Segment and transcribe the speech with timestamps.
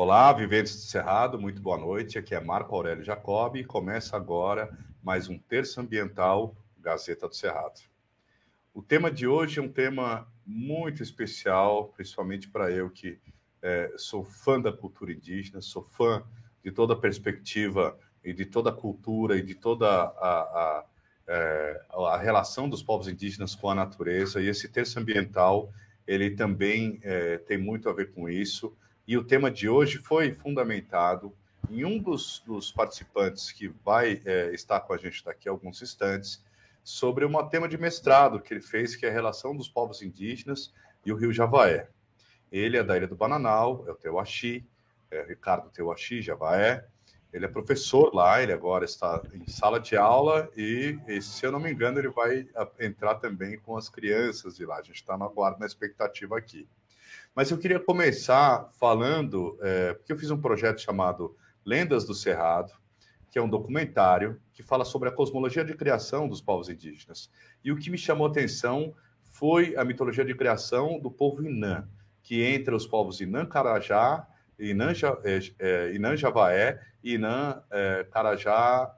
[0.00, 2.18] Olá, viventes do Cerrado, muito boa noite.
[2.18, 4.70] Aqui é Marco Aurélio Jacob e começa agora
[5.02, 7.80] mais um Terço Ambiental Gazeta do Cerrado.
[8.72, 13.18] O tema de hoje é um tema muito especial, principalmente para eu que
[13.60, 16.22] é, sou fã da cultura indígena, sou fã
[16.62, 20.84] de toda a perspectiva e de toda a cultura e de toda a, a, a,
[21.26, 24.40] é, a relação dos povos indígenas com a natureza.
[24.40, 25.72] E esse terço ambiental,
[26.06, 28.72] ele também é, tem muito a ver com isso.
[29.08, 31.34] E o tema de hoje foi fundamentado
[31.70, 35.80] em um dos, dos participantes que vai é, estar com a gente daqui a alguns
[35.80, 36.44] instantes,
[36.84, 40.74] sobre um tema de mestrado que ele fez, que é a relação dos povos indígenas
[41.06, 41.88] e o rio Javaé.
[42.52, 44.68] Ele é da Ilha do Bananal, é o Teuaxi,
[45.10, 46.86] é Ricardo Teuaxi, Javaé.
[47.32, 51.52] Ele é professor lá, ele agora está em sala de aula e, e, se eu
[51.52, 52.46] não me engano, ele vai
[52.78, 54.76] entrar também com as crianças de lá.
[54.76, 56.68] A gente está na guarda, na expectativa aqui.
[57.38, 62.72] Mas eu queria começar falando, é, porque eu fiz um projeto chamado Lendas do Cerrado,
[63.30, 67.30] que é um documentário que fala sobre a cosmologia de criação dos povos indígenas.
[67.62, 71.88] E o que me chamou atenção foi a mitologia de criação do povo Inã,
[72.24, 74.26] que entre os povos Inã Carajá,
[74.58, 74.90] Inã,
[75.22, 78.92] é, é, Inã Javaé e Inã é, Carajá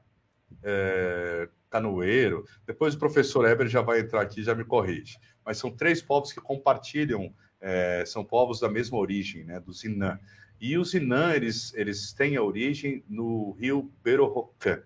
[0.62, 2.46] é, Canoeiro.
[2.66, 5.18] Depois o professor Eber já vai entrar aqui e já me corrige.
[5.44, 10.18] Mas são três povos que compartilham, é, são povos da mesma origem, né, dos Inã.
[10.60, 14.82] E os Inã, eles, eles têm a origem no rio Berorocã.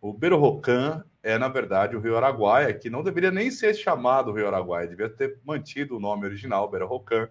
[0.00, 4.46] O Berorocã é, na verdade, o rio Araguaia, que não deveria nem ser chamado Rio
[4.46, 7.30] Araguaia, devia ter mantido o nome original, Berorocã,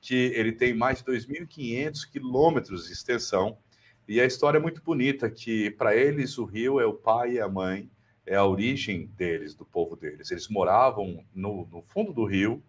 [0.00, 3.58] que ele tem mais de 2.500 quilômetros de extensão.
[4.08, 7.40] E a história é muito bonita, que para eles o rio é o pai e
[7.40, 7.90] a mãe,
[8.24, 10.30] é a origem deles, do povo deles.
[10.30, 12.62] Eles moravam no, no fundo do rio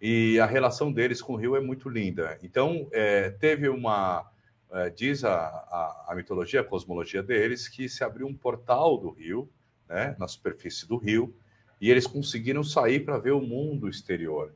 [0.00, 2.38] e a relação deles com o rio é muito linda.
[2.42, 4.30] Então, é, teve uma...
[4.70, 9.10] É, diz a, a, a, mitologia, a cosmologia deles, que se abriu um portal do
[9.10, 9.50] rio,
[9.88, 11.34] né, na superfície do rio,
[11.80, 14.54] e eles conseguiram sair para ver o mundo exterior.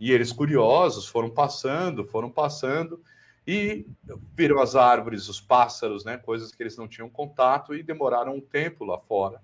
[0.00, 3.00] E eles, curiosos, foram passando, foram passando,
[3.46, 3.86] e
[4.34, 8.40] viram as árvores, os pássaros, né, coisas que eles não tinham contato, e demoraram um
[8.40, 9.40] tempo lá fora.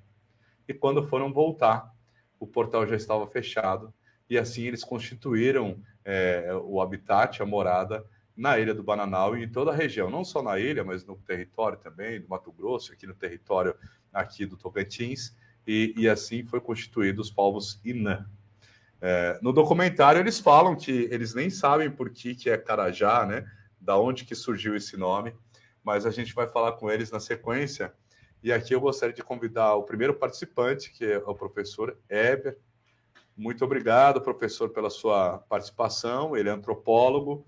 [0.66, 1.94] E quando foram voltar,
[2.41, 3.94] o portal já estava fechado,
[4.30, 9.48] e assim eles constituíram é, o habitat, a morada, na ilha do Bananal e em
[9.48, 13.06] toda a região, não só na ilha, mas no território também do Mato Grosso, aqui
[13.06, 13.74] no território
[14.10, 15.36] aqui do Tocantins,
[15.66, 18.26] e, e assim foi constituído os povos Inã,
[19.00, 23.50] é, no documentário eles falam que eles nem sabem por que, que é Carajá, né?
[23.80, 25.34] Da onde que surgiu esse nome,
[25.82, 27.92] mas a gente vai falar com eles na sequência.
[28.42, 32.58] E aqui eu gostaria de convidar o primeiro participante, que é o professor Eber.
[33.40, 36.36] Muito obrigado, professor, pela sua participação.
[36.36, 37.46] Ele é antropólogo,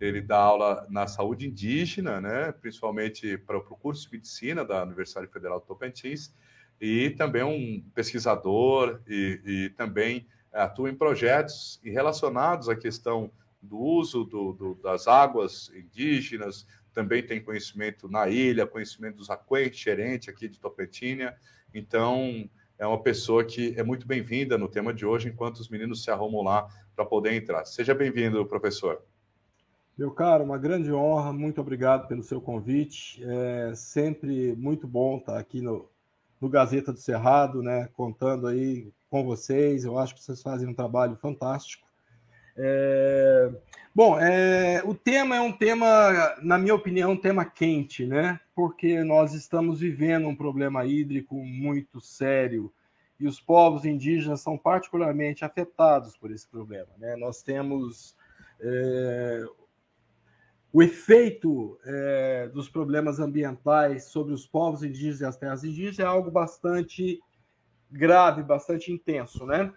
[0.00, 2.50] ele dá aula na saúde indígena, né?
[2.50, 6.34] principalmente para o curso de medicina da Universidade Federal do Tocantins,
[6.80, 13.30] e também um pesquisador e, e também atua em projetos relacionados à questão
[13.62, 19.72] do uso do, do, das águas indígenas, também tem conhecimento na ilha, conhecimento dos Aquém,
[19.72, 21.36] Xerente, aqui de Topetínia.
[21.72, 26.04] Então, é uma pessoa que é muito bem-vinda no tema de hoje, enquanto os meninos
[26.04, 27.64] se arrumam lá para poder entrar.
[27.64, 29.02] Seja bem-vindo, professor.
[29.96, 33.20] Meu caro, uma grande honra, muito obrigado pelo seu convite.
[33.24, 35.90] É sempre muito bom estar aqui no,
[36.40, 39.84] no Gazeta do Cerrado, né, contando aí com vocês.
[39.84, 41.87] Eu acho que vocês fazem um trabalho fantástico.
[42.58, 43.50] É...
[43.94, 44.82] Bom, é...
[44.84, 48.40] o tema é um tema, na minha opinião, um tema quente, né?
[48.54, 52.72] Porque nós estamos vivendo um problema hídrico muito sério
[53.20, 57.16] e os povos indígenas são particularmente afetados por esse problema, né?
[57.16, 58.16] Nós temos
[58.60, 59.44] é...
[60.72, 66.04] o efeito é, dos problemas ambientais sobre os povos indígenas e as terras indígenas é
[66.04, 67.20] algo bastante
[67.90, 69.72] grave, bastante intenso, né?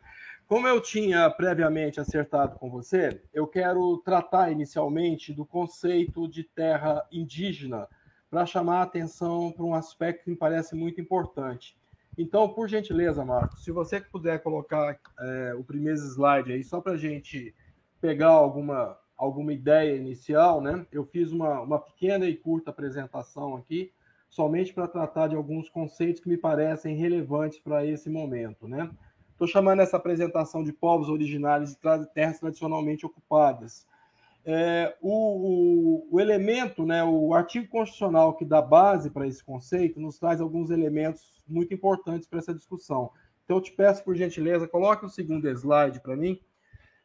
[0.52, 7.08] Como eu tinha previamente acertado com você, eu quero tratar inicialmente do conceito de terra
[7.10, 7.88] indígena
[8.30, 11.78] para chamar a atenção para um aspecto que me parece muito importante.
[12.18, 16.92] Então, por gentileza, Marcos, se você puder colocar é, o primeiro slide aí, só para
[16.92, 17.56] a gente
[18.02, 20.86] pegar alguma, alguma ideia inicial, né?
[20.92, 23.94] Eu fiz uma, uma pequena e curta apresentação aqui
[24.30, 28.92] somente para tratar de alguns conceitos que me parecem relevantes para esse momento, né?
[29.42, 33.88] Estou chamando essa apresentação de povos originários de terras tradicionalmente ocupadas.
[34.46, 40.00] É, o, o, o, elemento, né, o artigo constitucional que dá base para esse conceito,
[40.00, 43.10] nos traz alguns elementos muito importantes para essa discussão.
[43.44, 46.40] Então, eu te peço, por gentileza, coloque o segundo slide para mim.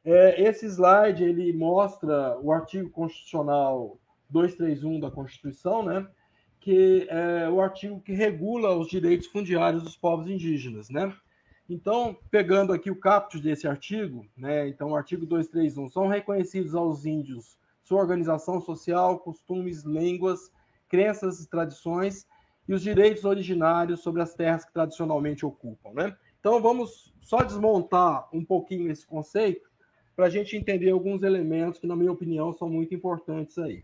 [0.05, 3.99] É, esse slide ele mostra o artigo constitucional
[4.29, 6.07] 231 da Constituição, né?
[6.61, 11.17] Que é o artigo que regula os direitos fundiários dos povos indígenas, né?
[11.69, 14.69] Então, pegando aqui o caput desse artigo, né?
[14.69, 20.51] Então, o artigo 231 são reconhecidos aos índios sua organização social, costumes, línguas,
[20.89, 22.27] crenças e tradições
[22.69, 26.17] e os direitos originários sobre as terras que tradicionalmente ocupam, né?
[26.41, 29.69] Então, vamos só desmontar um pouquinho esse conceito
[30.15, 33.83] para a gente entender alguns elementos que, na minha opinião, são muito importantes aí.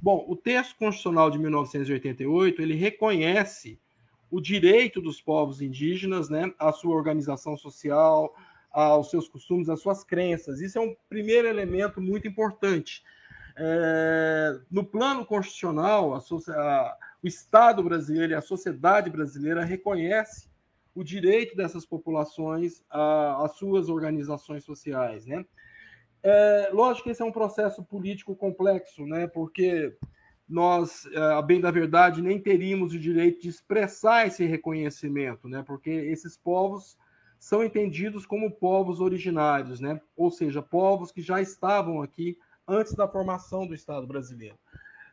[0.00, 3.78] Bom, o texto constitucional de 1988 ele reconhece
[4.34, 8.34] o direito dos povos indígenas, né, à sua organização social,
[8.68, 10.60] aos seus costumes, às suas crenças.
[10.60, 13.04] Isso é um primeiro elemento muito importante.
[13.56, 20.48] É, no plano constitucional, a, a, o Estado brasileiro e a sociedade brasileira reconhece
[20.96, 25.44] o direito dessas populações às suas organizações sociais, né?
[26.24, 29.28] É, lógico que esse é um processo político complexo, né?
[29.28, 29.96] Porque
[30.48, 35.62] nós, é, a bem da verdade, nem teríamos o direito de expressar esse reconhecimento, né?
[35.66, 36.98] Porque esses povos
[37.38, 40.00] são entendidos como povos originários, né?
[40.16, 44.58] Ou seja, povos que já estavam aqui antes da formação do Estado brasileiro.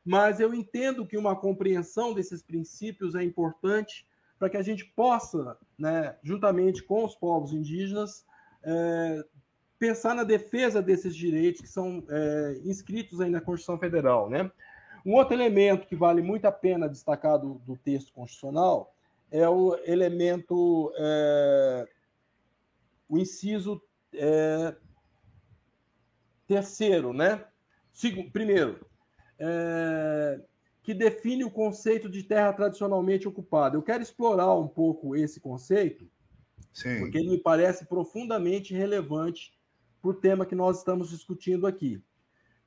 [0.03, 4.07] Mas eu entendo que uma compreensão desses princípios é importante
[4.39, 8.25] para que a gente possa, né, juntamente com os povos indígenas,
[8.63, 9.23] é,
[9.77, 14.29] pensar na defesa desses direitos que são é, inscritos aí na Constituição Federal.
[14.29, 14.51] Né?
[15.05, 18.95] Um outro elemento que vale muito a pena destacar do, do texto constitucional
[19.31, 21.87] é o elemento, é,
[23.07, 23.81] o inciso
[24.13, 24.75] é,
[26.45, 27.45] terceiro, né?
[27.93, 28.85] Segundo, primeiro,
[29.39, 30.41] é,
[30.83, 33.75] que define o conceito de terra tradicionalmente ocupada.
[33.75, 36.09] Eu quero explorar um pouco esse conceito,
[36.73, 36.99] Sim.
[36.99, 39.53] porque ele me parece profundamente relevante
[40.01, 42.03] para o tema que nós estamos discutindo aqui.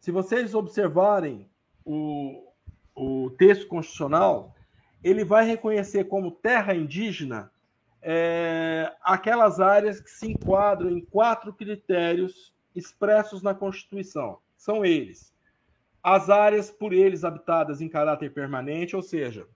[0.01, 1.51] Se vocês observarem
[1.85, 2.53] o,
[2.95, 4.55] o texto constitucional,
[5.03, 7.51] ele vai reconhecer como terra indígena
[8.01, 14.39] é, aquelas áreas que se enquadram em quatro critérios expressos na Constituição.
[14.57, 15.33] São eles:
[16.03, 19.47] as áreas por eles habitadas em caráter permanente, ou seja,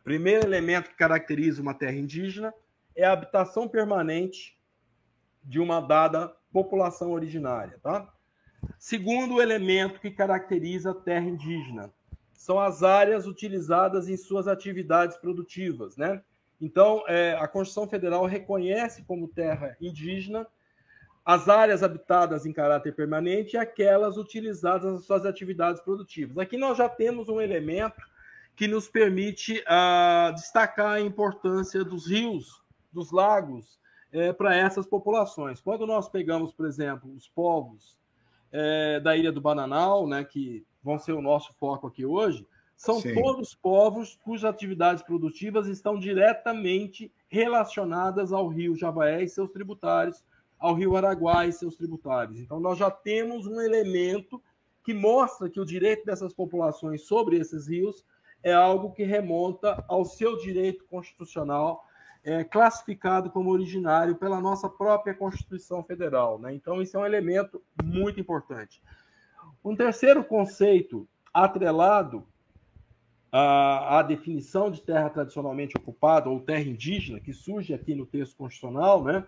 [0.00, 2.52] o primeiro elemento que caracteriza uma terra indígena
[2.94, 4.58] é a habitação permanente
[5.42, 8.12] de uma dada população originária, tá?
[8.78, 11.92] Segundo elemento que caracteriza a terra indígena
[12.32, 16.22] são as áreas utilizadas em suas atividades produtivas, né?
[16.60, 20.46] Então, é, a Constituição Federal reconhece como terra indígena
[21.24, 26.38] as áreas habitadas em caráter permanente e aquelas utilizadas nas suas atividades produtivas.
[26.38, 28.00] Aqui nós já temos um elemento
[28.56, 32.62] que nos permite uh, destacar a importância dos rios,
[32.92, 33.78] dos lagos
[34.12, 35.60] é, para essas populações.
[35.60, 37.96] Quando nós pegamos, por exemplo, os povos
[38.52, 42.46] é, da Ilha do Bananal, né, que vão ser o nosso foco aqui hoje,
[42.76, 43.14] são Sim.
[43.14, 50.22] todos povos cujas atividades produtivas estão diretamente relacionadas ao rio Javaé e seus tributários,
[50.58, 52.38] ao rio Araguá e seus tributários.
[52.38, 54.42] Então, nós já temos um elemento
[54.84, 58.04] que mostra que o direito dessas populações sobre esses rios
[58.42, 61.84] é algo que remonta ao seu direito constitucional
[62.24, 66.38] é, classificado como originário pela nossa própria Constituição Federal.
[66.38, 66.54] Né?
[66.54, 68.82] Então, isso é um elemento muito importante.
[69.64, 72.26] Um terceiro conceito atrelado
[73.30, 78.36] à, à definição de terra tradicionalmente ocupada ou terra indígena, que surge aqui no texto
[78.36, 79.24] constitucional, né?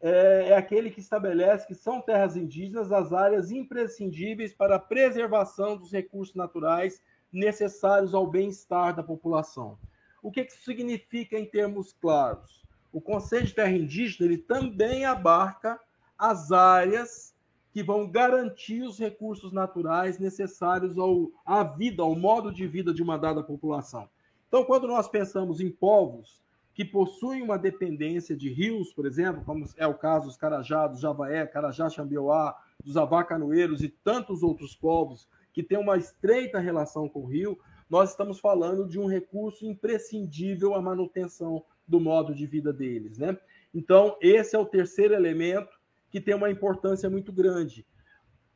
[0.00, 5.76] é, é aquele que estabelece que são terras indígenas as áreas imprescindíveis para a preservação
[5.76, 9.78] dos recursos naturais necessários ao bem-estar da população.
[10.22, 12.64] O que, que isso significa em termos claros?
[12.92, 15.80] O conceito de terra indígena ele também abarca
[16.18, 17.34] as áreas
[17.72, 23.02] que vão garantir os recursos naturais necessários ao, à vida, ao modo de vida de
[23.02, 24.08] uma dada população.
[24.48, 26.40] Então, quando nós pensamos em povos
[26.74, 31.00] que possuem uma dependência de rios, por exemplo, como é o caso dos Carajá, dos
[31.00, 37.20] Javaé, Carajá, Xambioá, dos Avacanoeiros e tantos outros povos que têm uma estreita relação com
[37.20, 37.58] o rio,
[37.90, 43.36] nós estamos falando de um recurso imprescindível à manutenção do modo de vida deles, né?
[43.74, 45.78] Então, esse é o terceiro elemento
[46.10, 47.84] que tem uma importância muito grande.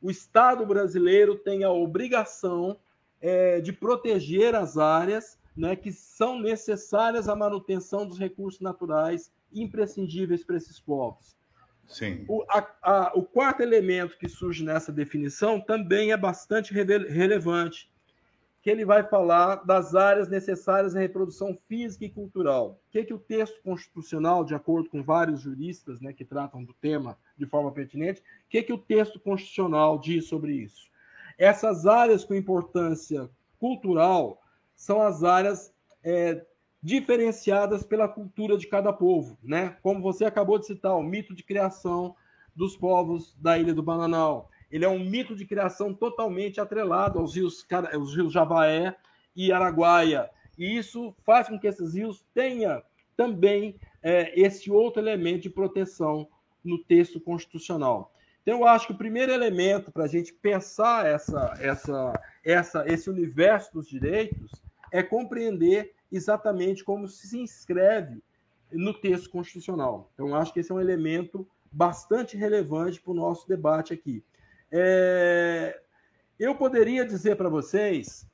[0.00, 2.78] O Estado brasileiro tem a obrigação
[3.20, 10.44] é, de proteger as áreas né, que são necessárias à manutenção dos recursos naturais imprescindíveis
[10.44, 11.36] para esses povos.
[11.86, 12.24] Sim.
[12.28, 17.90] O, a, a, o quarto elemento que surge nessa definição também é bastante relevante,
[18.64, 22.80] que ele vai falar das áreas necessárias à reprodução física e cultural.
[22.88, 26.72] O que, que o texto constitucional, de acordo com vários juristas né, que tratam do
[26.72, 30.88] tema de forma pertinente, o que, que o texto constitucional diz sobre isso?
[31.36, 33.28] Essas áreas com importância
[33.60, 34.40] cultural
[34.74, 35.70] são as áreas
[36.02, 36.42] é,
[36.82, 39.76] diferenciadas pela cultura de cada povo, né?
[39.82, 42.16] Como você acabou de citar, o mito de criação
[42.56, 44.48] dos povos da Ilha do Bananal.
[44.74, 48.96] Ele é um mito de criação totalmente atrelado aos rios, aos rios Javaé
[49.36, 50.28] e Araguaia.
[50.58, 52.82] E isso faz com que esses rios tenham
[53.16, 56.26] também é, esse outro elemento de proteção
[56.64, 58.12] no texto constitucional.
[58.42, 62.12] Então, eu acho que o primeiro elemento para a gente pensar essa, essa,
[62.44, 68.20] essa, esse universo dos direitos é compreender exatamente como se inscreve
[68.72, 70.10] no texto constitucional.
[70.14, 74.20] Então, eu acho que esse é um elemento bastante relevante para o nosso debate aqui.
[74.76, 75.80] É...
[76.36, 78.28] Eu poderia dizer para vocês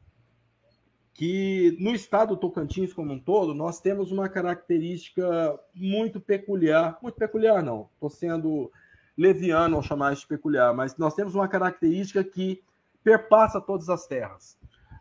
[1.13, 7.17] que no estado do Tocantins como um todo, nós temos uma característica muito peculiar, muito
[7.17, 8.73] peculiar não, estou sendo
[9.19, 12.63] leviano ao chamar isso de peculiar, mas nós temos uma característica que
[13.05, 14.57] perpassa todas as terras.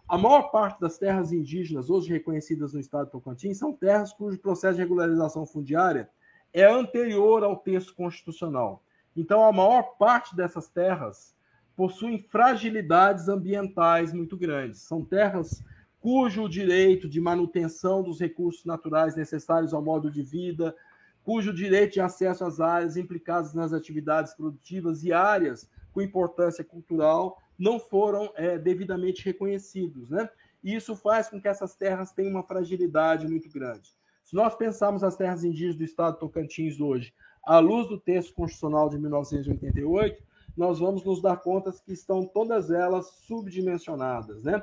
[0.09, 4.37] A maior parte das terras indígenas hoje reconhecidas no estado do Tocantins são terras cujo
[4.39, 6.09] processo de regularização fundiária
[6.51, 8.83] é anterior ao texto constitucional.
[9.15, 11.35] Então, a maior parte dessas terras
[11.75, 14.81] possuem fragilidades ambientais muito grandes.
[14.81, 15.63] São terras
[15.99, 20.75] cujo direito de manutenção dos recursos naturais necessários ao modo de vida,
[21.23, 27.37] cujo direito de acesso às áreas implicadas nas atividades produtivas e áreas com importância cultural
[27.57, 30.09] não foram é, devidamente reconhecidos.
[30.09, 30.29] Né?
[30.63, 33.93] E isso faz com que essas terras tenham uma fragilidade muito grande.
[34.23, 38.33] Se nós pensarmos as terras indígenas do estado de Tocantins hoje, à luz do texto
[38.33, 40.21] constitucional de 1988,
[40.55, 44.43] nós vamos nos dar conta que estão todas elas subdimensionadas.
[44.43, 44.61] Né?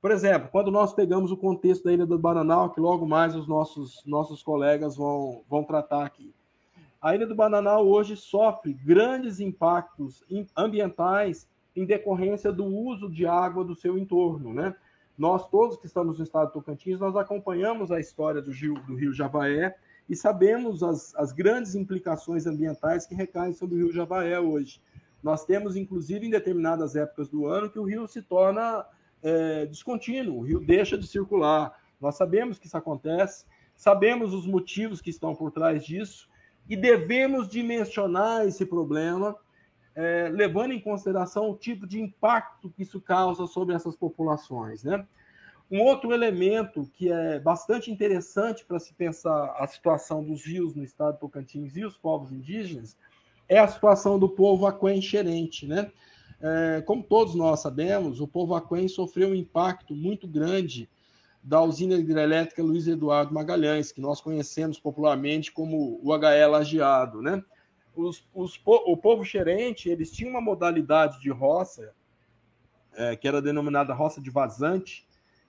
[0.00, 3.46] Por exemplo, quando nós pegamos o contexto da Ilha do Bananal, que logo mais os
[3.46, 6.34] nossos, nossos colegas vão, vão tratar aqui.
[7.00, 10.24] A Ilha do Bananal hoje sofre grandes impactos
[10.56, 14.74] ambientais em decorrência do uso de água do seu entorno, né?
[15.16, 18.96] Nós todos que estamos no estado de Tocantins, nós acompanhamos a história do rio, do
[18.96, 19.76] rio Javaé
[20.08, 24.80] e sabemos as, as grandes implicações ambientais que recaem sobre o rio Javaé hoje.
[25.22, 28.84] Nós temos, inclusive, em determinadas épocas do ano, que o rio se torna
[29.22, 31.74] é, descontínuo, o rio deixa de circular.
[31.98, 36.28] Nós sabemos que isso acontece, sabemos os motivos que estão por trás disso
[36.68, 39.34] e devemos dimensionar esse problema,
[39.94, 44.84] é, levando em consideração o tipo de impacto que isso causa sobre essas populações.
[44.84, 45.06] Né?
[45.70, 50.84] Um outro elemento que é bastante interessante para se pensar a situação dos rios no
[50.84, 52.96] estado de Tocantins e os povos indígenas
[53.48, 55.90] é a situação do povo aquenxerente, né?
[56.40, 60.90] É, como todos nós sabemos, o povo aquém sofreu um impacto muito grande
[61.42, 67.22] da usina hidrelétrica Luiz Eduardo Magalhães, que nós conhecemos popularmente como o HE Lajeado.
[67.22, 67.42] Né?
[67.94, 71.94] Os, os, o povo xerente eles tinham uma modalidade de roça,
[72.94, 75.03] é, que era denominada roça de vazante,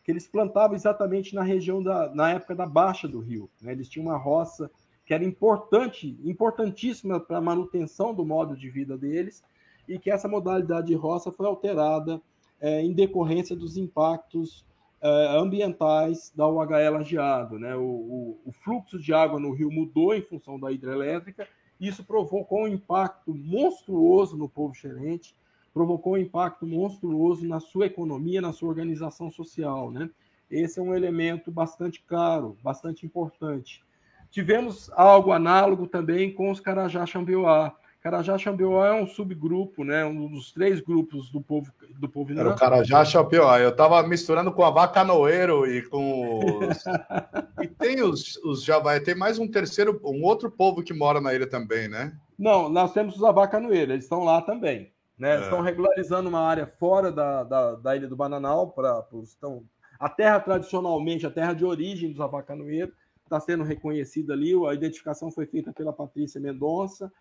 [0.05, 3.49] que eles plantavam exatamente na região da na época da baixa do rio.
[3.59, 3.71] Né?
[3.71, 4.69] Eles tinham uma roça
[5.03, 9.43] que era importante, importantíssima para a manutenção do modo de vida deles,
[9.87, 12.21] e que essa modalidade de roça foi alterada
[12.61, 14.63] é, em decorrência dos impactos
[15.01, 17.57] é, ambientais da UHE lajeado.
[17.59, 17.75] Né?
[17.75, 21.47] O, o, o, fluxo de água no rio mudou em função da hidrelétrica,
[21.79, 25.35] e isso provocou um impacto monstruoso no povo xerente,
[25.75, 29.91] provocou um impacto monstruoso na sua economia, na sua organização social.
[29.91, 30.09] Né?
[30.49, 33.83] Esse é um elemento bastante caro, bastante importante.
[34.31, 40.05] Tivemos algo análogo também com os Carajá Xambioá, Carajá Xambioá é um subgrupo, né?
[40.05, 43.59] Um dos três grupos do povo do povo Era o Carajá Xambioá.
[43.59, 46.83] Eu estava misturando com a Vacanoeiro e com os...
[47.63, 51.33] e tem os, os Javaí, tem mais um terceiro, um outro povo que mora na
[51.33, 52.15] ilha também, né?
[52.37, 54.93] Não, nós temos os Avacanoeiro, eles estão lá também.
[55.17, 55.35] Né?
[55.37, 55.41] É.
[55.41, 59.63] Estão regularizando uma área fora da, da, da ilha do Bananal para estão
[59.99, 62.93] a terra tradicionalmente, a terra de origem dos Avacanoeiros,
[63.23, 64.53] está sendo reconhecida ali.
[64.67, 67.11] A identificação foi feita pela Patrícia Mendonça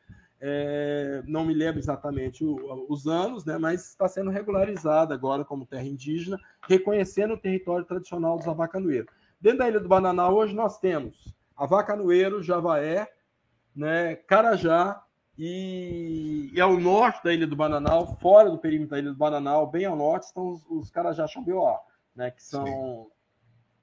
[0.47, 5.67] é, não me lembro exatamente o, os anos, né, mas está sendo regularizada agora como
[5.67, 9.11] terra indígena, reconhecendo o território tradicional dos avacanoeiros.
[9.41, 13.11] Dentro da Ilha do Bananal, hoje nós temos avacanoeiro, Javaé,
[13.75, 15.03] né, Carajá
[15.39, 19.67] e, e, ao norte da Ilha do Bananal, fora do perímetro da Ilha do Bananal,
[19.67, 21.81] bem ao norte, estão os, os Carajá Xambioá,
[22.15, 23.11] né, que são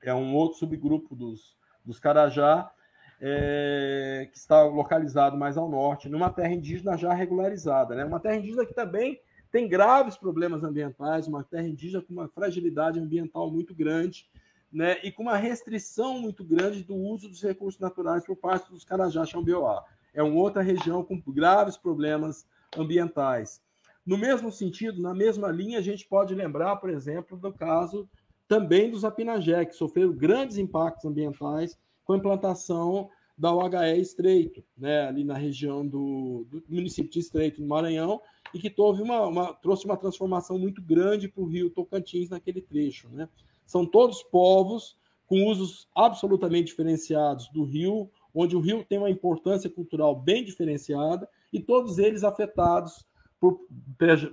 [0.02, 1.56] é um outro subgrupo dos,
[1.86, 2.72] dos Carajá,
[3.20, 7.94] é, que está localizado mais ao norte, numa terra indígena já regularizada.
[7.94, 8.04] Né?
[8.04, 13.00] Uma terra indígena que também tem graves problemas ambientais, uma terra indígena com uma fragilidade
[13.00, 14.28] ambiental muito grande,
[14.72, 14.98] né?
[15.04, 19.24] e com uma restrição muito grande do uso dos recursos naturais por parte dos Carajá
[19.24, 19.84] Xambioá.
[20.14, 22.46] É uma outra região com graves problemas
[22.78, 23.62] ambientais.
[24.06, 28.10] No mesmo sentido, na mesma linha, a gente pode lembrar, por exemplo, do caso
[28.48, 35.08] também dos Apinagé, que sofreram grandes impactos ambientais com a implantação da UHE Estreito, né,
[35.08, 38.22] ali na região do, do município de Estreito, no Maranhão,
[38.54, 42.62] e que teve uma, uma trouxe uma transformação muito grande para o rio Tocantins naquele
[42.62, 43.10] trecho.
[43.10, 43.28] Né?
[43.66, 49.70] São todos povos com usos absolutamente diferenciados do rio, onde o rio tem uma importância
[49.70, 53.06] cultural bem diferenciada, e todos eles afetados
[53.40, 53.60] por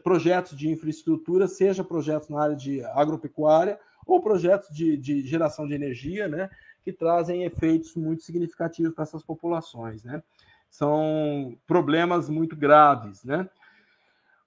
[0.02, 5.74] projetos de infraestrutura, seja projetos na área de agropecuária ou projetos de, de geração de
[5.74, 6.50] energia, né,
[6.82, 10.04] que trazem efeitos muito significativos para essas populações.
[10.04, 10.22] Né?
[10.70, 13.24] São problemas muito graves.
[13.24, 13.48] Né?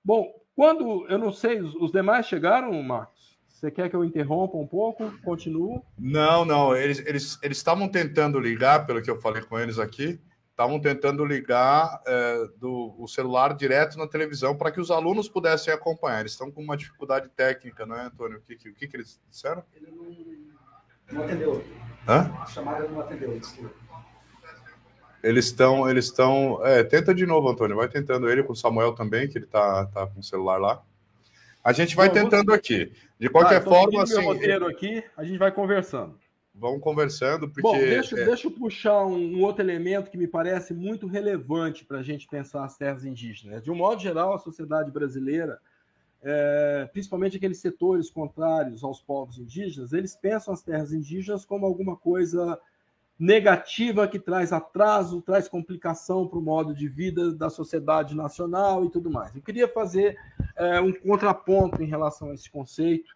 [0.03, 3.20] Bom, quando, eu não sei, os demais chegaram, Marcos?
[3.61, 5.11] Você quer que eu interrompa um pouco?
[5.23, 5.85] Continuo?
[5.95, 6.75] Não, não.
[6.75, 11.23] Eles eles eles estavam tentando ligar, pelo que eu falei com eles aqui, estavam tentando
[11.23, 16.21] ligar é, do o celular direto na televisão para que os alunos pudessem acompanhar.
[16.21, 18.39] Eles estão com uma dificuldade técnica, não é, Antônio?
[18.39, 19.63] O que, que, o que, que eles disseram?
[19.75, 21.63] Ele não, não atendeu.
[22.07, 22.31] Hã?
[22.41, 23.39] A chamada não atendeu.
[25.23, 26.65] Eles estão, eles estão.
[26.65, 27.77] É, tenta de novo, Antônio.
[27.77, 30.83] Vai tentando ele com o Samuel também, que ele tá, tá com o celular lá.
[31.63, 32.57] A gente vai Bom, tentando você...
[32.57, 32.91] aqui.
[33.19, 34.23] De qualquer ah, forma, assim.
[34.23, 36.17] roteiro aqui, a gente vai conversando.
[36.53, 37.61] Vamos conversando, porque.
[37.61, 38.25] Bom, deixa, é...
[38.25, 42.27] deixa eu puxar um, um, outro elemento que me parece muito relevante para a gente
[42.27, 43.63] pensar as terras indígenas.
[43.63, 45.59] De um modo geral, a sociedade brasileira,
[46.21, 51.95] é, principalmente aqueles setores contrários aos povos indígenas, eles pensam as terras indígenas como alguma
[51.95, 52.59] coisa
[53.17, 58.89] negativa que traz atraso, traz complicação para o modo de vida da sociedade nacional e
[58.89, 59.35] tudo mais.
[59.35, 60.17] Eu queria fazer
[60.61, 63.15] é, um contraponto em relação a esse conceito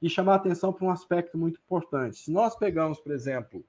[0.00, 2.16] e chamar atenção para um aspecto muito importante.
[2.16, 3.62] Se nós pegamos, por exemplo,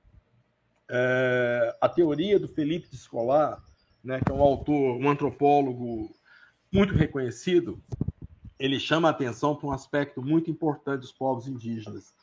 [0.90, 3.62] é, a teoria do Felipe de Escolar,
[4.02, 6.10] né, que é um autor, um antropólogo
[6.72, 7.82] muito reconhecido,
[8.58, 12.14] ele chama atenção para um aspecto muito importante dos povos indígenas,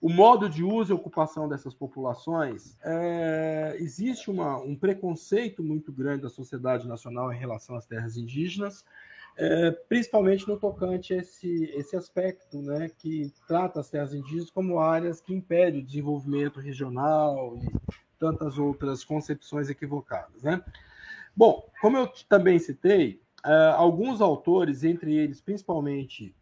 [0.00, 6.22] o modo de uso e ocupação dessas populações, é, existe uma, um preconceito muito grande
[6.22, 8.84] da sociedade nacional em relação às terras indígenas,
[9.40, 14.80] é, principalmente no tocante a esse, esse aspecto, né, que trata as terras indígenas como
[14.80, 17.70] áreas que impedem o desenvolvimento regional e
[18.18, 20.42] tantas outras concepções equivocadas.
[20.42, 20.60] Né?
[21.36, 26.34] Bom, como eu também citei, é, alguns autores, entre eles principalmente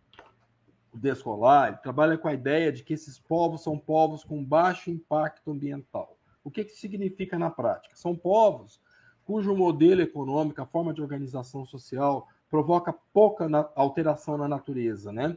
[0.91, 4.91] o Descolar, ele trabalha com a ideia de que esses povos são povos com baixo
[4.91, 6.17] impacto ambiental.
[6.43, 7.95] O que, que significa na prática?
[7.95, 8.81] São povos
[9.27, 15.13] cujo modelo econômico, a forma de organização social, provoca pouca na, alteração na natureza.
[15.13, 15.37] Né?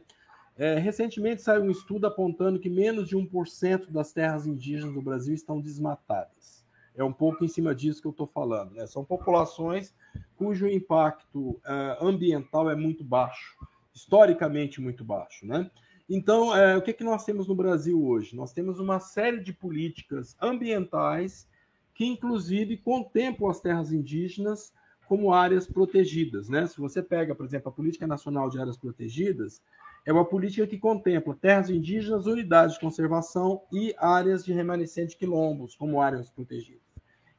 [0.56, 5.34] É, recentemente saiu um estudo apontando que menos de 1% das terras indígenas do Brasil
[5.34, 6.64] estão desmatadas.
[6.94, 8.72] É um pouco em cima disso que eu estou falando.
[8.74, 8.86] Né?
[8.86, 9.94] São populações
[10.36, 13.56] cujo impacto uh, ambiental é muito baixo
[13.94, 15.70] historicamente muito baixo, né?
[16.08, 18.34] Então, é, o que, que nós temos no Brasil hoje?
[18.34, 21.48] Nós temos uma série de políticas ambientais
[21.94, 24.72] que, inclusive, contemplam as terras indígenas
[25.10, 26.48] como áreas protegidas.
[26.48, 26.68] Né?
[26.68, 29.60] Se você pega, por exemplo, a Política Nacional de Áreas Protegidas,
[30.06, 35.74] é uma política que contempla terras indígenas, unidades de conservação e áreas de remanescente quilombos
[35.74, 36.80] como áreas protegidas.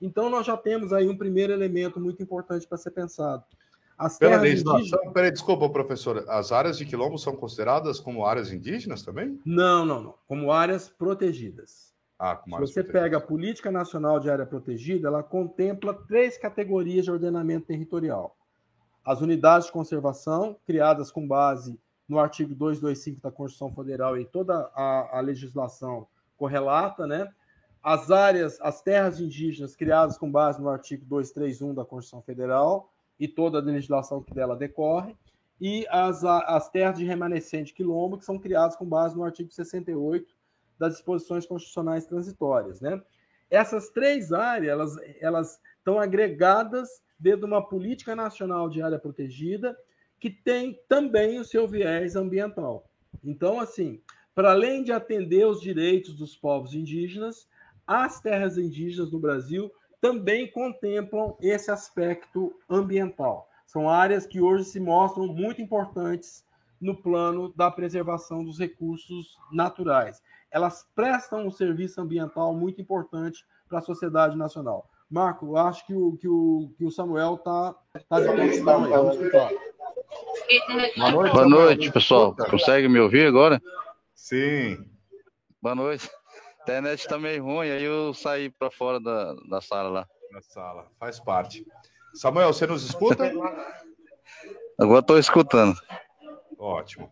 [0.01, 3.45] Então, nós já temos aí um primeiro elemento muito importante para ser pensado.
[3.97, 5.13] As Pela legislação, indígenas...
[5.13, 9.39] peraí, desculpa, professora, as áreas de quilombo são consideradas como áreas indígenas também?
[9.45, 10.15] Não, não, não.
[10.27, 11.90] Como áreas protegidas.
[12.23, 17.09] Ah, Se você pega a Política Nacional de Área Protegida, ela contempla três categorias de
[17.09, 18.37] ordenamento territorial.
[19.03, 24.69] As unidades de conservação, criadas com base no artigo 225 da Constituição Federal e toda
[24.75, 26.05] a, a legislação
[26.37, 27.27] correlata, né?
[27.81, 33.27] As áreas, as terras indígenas criadas com base no artigo 231 da Constituição Federal, e
[33.27, 35.17] toda a legislação que dela decorre,
[35.59, 40.39] e as, as terras de remanescente quilombo, que são criadas com base no artigo 68
[40.81, 42.81] das disposições constitucionais transitórias.
[42.81, 42.99] Né?
[43.51, 46.89] Essas três áreas elas, elas estão agregadas
[47.19, 49.77] dentro de uma política nacional de área protegida
[50.19, 52.89] que tem também o seu viés ambiental.
[53.23, 54.01] Então, assim,
[54.33, 57.47] para além de atender os direitos dos povos indígenas,
[57.85, 63.47] as terras indígenas no Brasil também contemplam esse aspecto ambiental.
[63.67, 66.43] São áreas que hoje se mostram muito importantes
[66.79, 70.21] no plano da preservação dos recursos naturais.
[70.51, 74.89] Elas prestam um serviço ambiental muito importante para a sociedade nacional.
[75.09, 77.75] Marco, acho que o, que o, que o Samuel está
[78.09, 78.91] tá de condição aí.
[78.91, 79.49] Vamos escutar.
[80.97, 82.35] Boa noite, Boa noite pessoal.
[82.35, 83.61] Consegue me ouvir agora?
[84.13, 84.85] Sim.
[85.61, 86.09] Boa noite.
[86.59, 90.07] A internet tá meio ruim, aí eu saí para fora da, da sala lá.
[90.31, 91.65] Na sala, faz parte.
[92.13, 93.31] Samuel, você nos escuta?
[94.79, 95.75] Agora estou escutando.
[96.57, 97.11] Ótimo.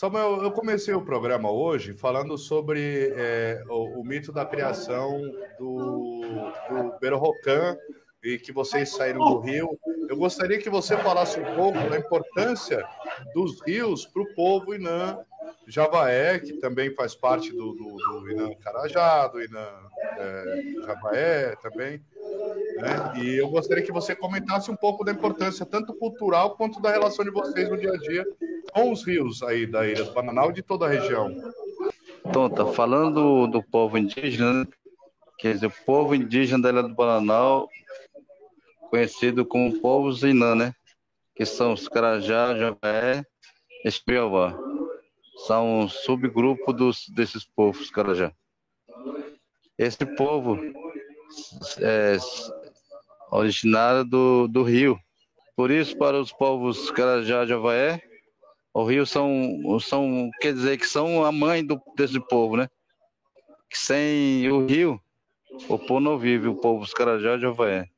[0.00, 5.20] Samuel, eu comecei o programa hoje falando sobre é, o, o, mito da criação
[5.58, 6.22] do,
[6.70, 7.76] do Berrocan
[8.24, 9.78] e que vocês saíram do rio.
[10.08, 12.82] Eu gostaria que você falasse um pouco da importância
[13.34, 15.18] dos rios para o povo Inã
[15.66, 19.68] Javaé, que também faz parte do, do, do Inã Carajá, do Inã
[20.16, 22.02] é, Javaé também.
[22.76, 23.22] Né?
[23.22, 27.22] E eu gostaria que você comentasse um pouco da importância, tanto cultural quanto da relação
[27.22, 28.24] de vocês no dia a dia
[28.72, 31.34] com os rios aí da Ilha do Bananal e de toda a região.
[32.32, 34.68] Tonta, falando do, povo indígena,
[35.38, 37.68] quer dizer, o povo indígena da Ilha do Bananal,
[38.90, 40.74] conhecido como povo Zinã, né?
[41.34, 43.24] Que são os Carajá, Javaé
[43.84, 44.56] e Espiová.
[45.46, 48.32] São um subgrupo dos, desses povos Carajá.
[49.78, 50.58] Esse povo
[51.80, 52.16] é
[53.30, 54.98] originário do, do rio.
[55.56, 58.02] Por isso, para os povos Carajá, Javaé,
[58.80, 62.68] o rio são, são, quer dizer que são a mãe do, desse povo, né?
[63.68, 65.00] Que sem o rio,
[65.68, 67.88] o povo não vive, o povo dos Carajá e Javaé.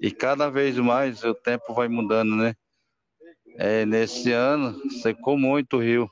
[0.00, 2.54] E cada vez mais o tempo vai mudando, né?
[3.56, 6.08] É, nesse ano secou muito o rio.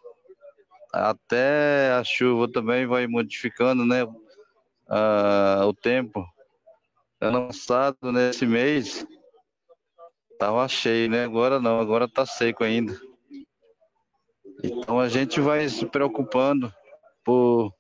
[0.93, 4.07] Até a chuva também vai modificando, né?
[4.89, 6.27] Ah, o tempo.
[7.21, 9.07] Ano passado, nesse mês,
[10.39, 11.25] tava cheio, né?
[11.25, 12.99] Agora não, agora tá seco ainda.
[14.63, 16.73] Então a gente vai se preocupando
[17.25, 17.73] por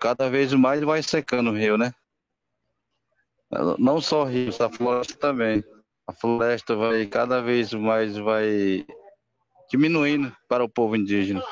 [0.00, 1.92] cada vez mais vai secando o rio, né?
[3.78, 5.64] Não só rio, a floresta também.
[6.06, 8.86] A floresta vai cada vez mais vai
[9.70, 11.42] diminuindo para o povo indígena,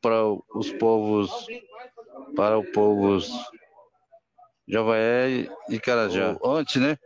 [0.00, 1.30] para os povos,
[2.34, 3.30] para os povos
[4.68, 6.36] Javaé e Carajá.
[6.44, 6.98] Antes, né?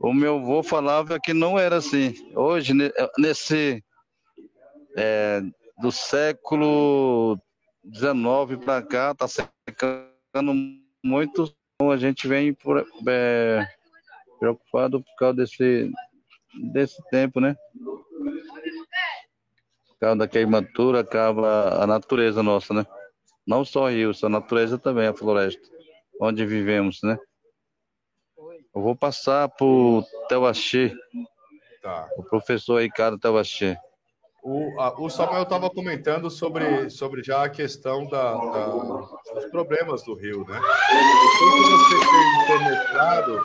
[0.00, 2.14] O meu avô falava que não era assim.
[2.34, 2.72] Hoje,
[3.18, 3.82] nesse
[4.96, 5.42] é,
[5.78, 7.38] do século
[7.92, 10.54] XIX para cá, está secando
[11.02, 11.54] muito.
[11.74, 13.66] Então a gente vem por, é,
[14.38, 15.92] preocupado por causa desse,
[16.72, 17.56] desse tempo, né?
[19.88, 22.86] Por causa da queimatura, acaba a natureza nossa, né?
[23.46, 25.68] Não só rios, a natureza também, a floresta,
[26.20, 27.18] onde vivemos, né?
[28.74, 30.92] Eu vou passar para o Teuaxê,
[31.82, 32.08] tá.
[32.16, 33.76] o professor Ricardo Teuaxê.
[34.44, 40.02] O, a, o Samuel estava comentando sobre, sobre já a questão da, da, dos problemas
[40.02, 40.60] do Rio, né?
[40.60, 43.40] O que você tem mestrado,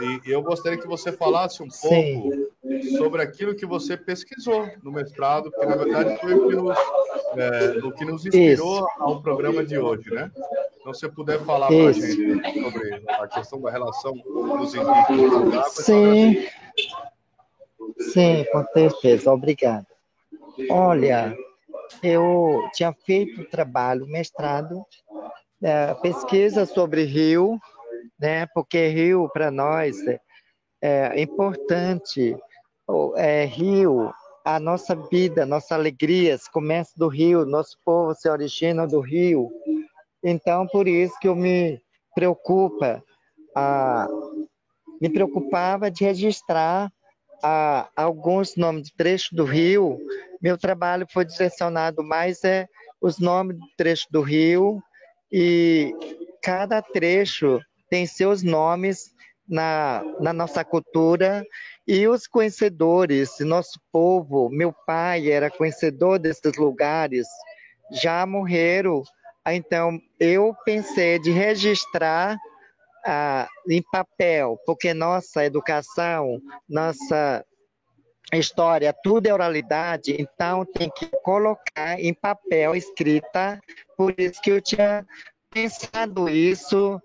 [0.00, 2.96] e, e eu gostaria que você falasse um pouco Sim.
[2.96, 6.78] sobre aquilo que você pesquisou no mestrado, que na verdade foi o que nos,
[7.36, 8.86] é, o que nos inspirou Isso.
[9.00, 10.30] ao programa de hoje, né?
[10.80, 15.72] Então, se você puder falar para a gente sobre a questão da relação dos indígenas.
[15.72, 16.46] Sim.
[17.98, 19.30] Sim, com certeza.
[19.30, 19.93] Obrigado.
[20.70, 21.36] Olha,
[22.02, 24.84] eu tinha feito trabalho, mestrado,
[25.62, 27.58] é, pesquisa sobre rio,
[28.18, 28.46] né?
[28.54, 30.20] Porque rio para nós é,
[30.82, 32.36] é importante.
[33.16, 34.12] É, rio,
[34.44, 39.50] a nossa vida, nossa alegria começa do rio, nosso povo se origina do rio.
[40.22, 41.80] Então, por isso que eu me
[42.14, 43.02] preocupa,
[43.56, 44.06] a,
[45.00, 46.92] me preocupava de registrar
[47.42, 49.98] a, alguns nomes de trecho do rio
[50.40, 52.68] meu trabalho foi direcionado mais é
[53.00, 54.82] os nomes do trecho do rio
[55.32, 55.94] e
[56.42, 59.14] cada trecho tem seus nomes
[59.48, 61.44] na, na nossa cultura
[61.86, 67.26] e os conhecedores, nosso povo, meu pai era conhecedor desses lugares,
[67.92, 69.02] já morreram.
[69.46, 72.38] Então, eu pensei de registrar
[73.04, 77.44] ah, em papel, porque nossa educação, nossa
[78.32, 83.60] história, tudo é oralidade, então tem que colocar em papel, escrita,
[83.96, 85.06] por isso que eu tinha
[85.50, 87.00] pensado isso,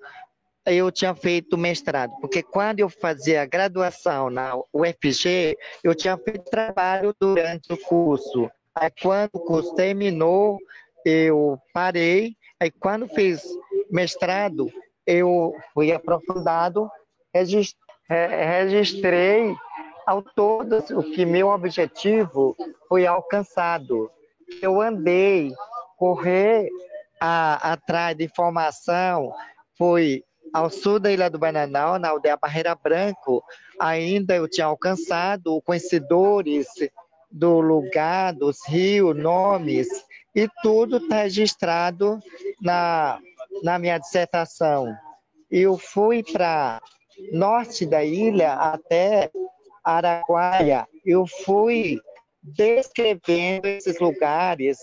[0.65, 7.13] eu tinha feito mestrado, porque quando eu fazia graduação na UFG, eu tinha feito trabalho
[7.19, 10.57] durante o curso, aí quando o curso terminou,
[11.05, 13.43] eu parei, aí quando fiz
[13.91, 14.71] mestrado,
[15.09, 16.87] eu fui aprofundado,
[18.07, 19.55] registrei
[20.05, 22.55] ao todo, o que meu objetivo
[22.87, 24.11] foi alcançado.
[24.61, 25.51] Eu andei,
[25.97, 26.69] correr
[27.19, 29.33] a, atrás de informação,
[29.75, 33.43] fui ao sul da Ilha do Bananal, na aldeia Barreira Branco,
[33.79, 36.67] ainda eu tinha alcançado conhecedores
[37.31, 39.87] do lugar, dos rios, nomes,
[40.35, 42.19] e tudo está registrado
[42.61, 43.19] na,
[43.63, 44.93] na minha dissertação.
[45.49, 46.81] Eu fui para
[47.31, 49.29] norte da ilha até
[49.83, 51.99] Araguaia, eu fui
[52.41, 54.77] descrevendo esses lugares,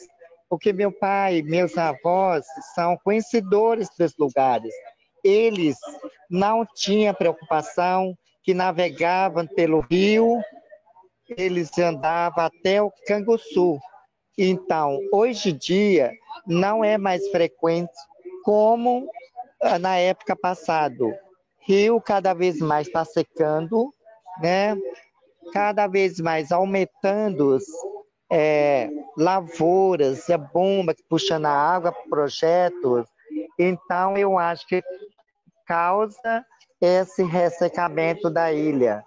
[0.49, 4.73] porque meu pai, meus avós são conhecedores desses lugares.
[5.25, 5.77] Eles
[6.31, 10.41] não tinham preocupação que navegavam pelo rio,
[11.29, 13.79] eles andavam até o Canguçu.
[14.39, 16.13] Então, hoje em dia,
[16.47, 17.93] não é mais frequente
[18.47, 19.11] como
[19.61, 21.21] ah, na época passada.
[21.59, 23.93] Rio cada vez mais está secando,
[24.41, 24.77] né?
[25.53, 27.59] cada vez mais aumentando
[28.31, 33.09] é, lavouras, é bomba puxando a água projetos.
[33.59, 34.81] Então, eu acho que
[35.67, 36.47] causa
[36.81, 39.05] esse ressecamento da ilha.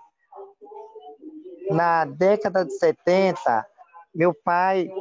[1.69, 3.65] Na década de 70,
[4.13, 4.91] meu pai,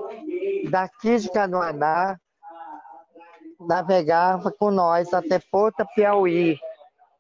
[0.71, 2.21] daqui de Canoaná,
[3.59, 6.59] navegava com nós até Porto Piauí,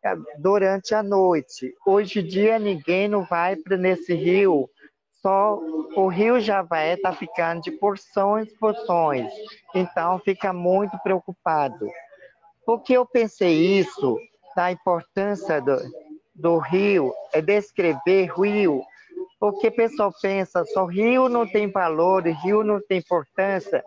[0.05, 1.74] é, durante a noite.
[1.87, 4.70] Hoje em dia ninguém não vai para nesse rio,
[5.20, 5.59] só
[5.96, 9.31] o rio Javaé está ficando de porções, porções.
[9.74, 11.88] Então fica muito preocupado.
[12.64, 14.16] Por que eu pensei isso,
[14.55, 15.77] da importância do,
[16.35, 18.83] do rio, é descrever rio,
[19.40, 23.85] porque o pessoal pensa só rio não tem valor, rio não tem importância.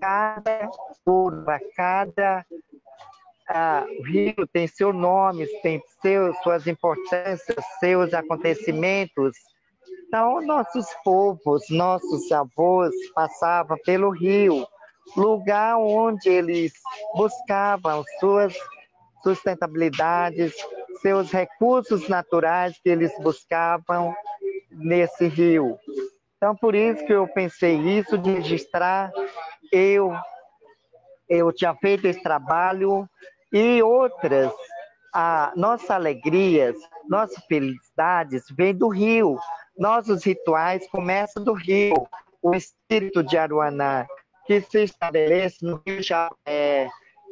[0.00, 0.70] Cada
[1.04, 2.46] curva, cada
[3.48, 9.36] ah, rio tem seu nome, tem seus, suas importâncias, seus acontecimentos.
[10.06, 14.66] Então, nossos povos, nossos avós passavam pelo rio,
[15.16, 16.72] lugar onde eles
[17.14, 18.54] buscavam suas
[19.22, 20.54] sustentabilidades,
[21.02, 24.14] seus recursos naturais que eles buscavam
[24.70, 25.78] nesse rio.
[26.40, 29.12] Então, por isso que eu pensei isso de registrar.
[29.70, 30.10] Eu,
[31.28, 33.06] eu tinha feito esse trabalho
[33.52, 34.50] e outras,
[35.12, 36.74] a, nossas alegrias,
[37.06, 39.38] nossas felicidades vêm do rio.
[39.76, 42.08] Nossos rituais começam do rio.
[42.40, 44.06] O espírito de Aruaná,
[44.46, 46.88] que se estabelece no Rio Japaé,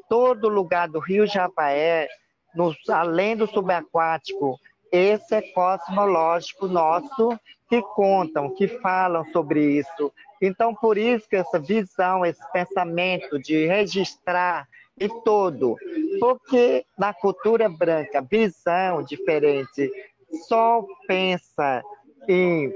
[0.06, 2.08] todo lugar do Rio Japaé,
[2.54, 4.58] no, além do subaquático,
[4.92, 7.38] esse é cosmológico nosso
[7.68, 10.12] que contam, que falam sobre isso.
[10.40, 14.66] Então, por isso que essa visão, esse pensamento de registrar
[14.98, 15.76] e todo.
[16.20, 19.90] Porque na cultura branca, visão diferente,
[20.48, 21.83] só pensa
[22.28, 22.72] em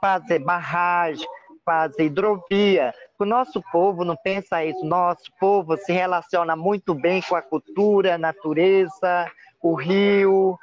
[0.00, 1.26] fazer barragem,
[1.64, 2.94] fazer hidrovia.
[3.18, 4.84] O nosso povo não pensa isso.
[4.84, 10.58] Nosso povo se relaciona muito bem com a cultura, a natureza, o rio.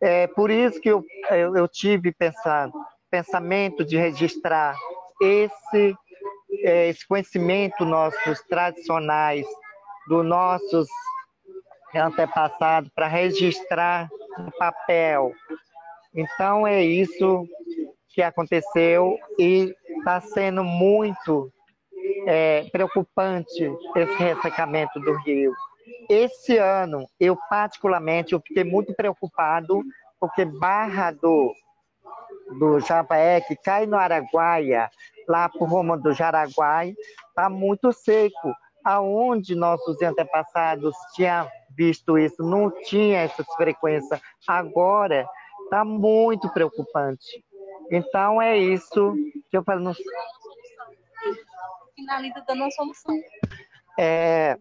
[0.00, 2.72] É por isso que eu, eu, eu tive pensado,
[3.10, 4.76] pensamento de registrar
[5.20, 5.94] esse,
[6.64, 9.46] é, esse conhecimento nossos tradicionais
[10.08, 10.88] dos nossos
[11.94, 15.32] antepassados para registrar no papel.
[16.14, 17.46] Então é isso
[18.08, 21.52] que aconteceu e está sendo muito
[22.26, 25.52] é, preocupante esse ressecamento do rio.
[26.08, 29.82] Esse ano, eu particularmente, eu fiquei muito preocupado
[30.18, 31.54] porque Barra do,
[32.58, 34.90] do Javaé, que cai no Araguaia,
[35.28, 36.94] lá por rumo do Jaraguai,
[37.28, 38.52] está muito seco
[38.84, 44.20] aonde nossos antepassados tinham visto isso, não tinha essas frequências.
[44.46, 45.26] Agora
[45.64, 47.44] está muito preocupante.
[47.90, 49.14] Então é isso
[49.50, 49.80] que eu falo.
[49.80, 49.94] No...
[51.94, 53.14] Finaliza dando uma solução.
[53.98, 54.56] É,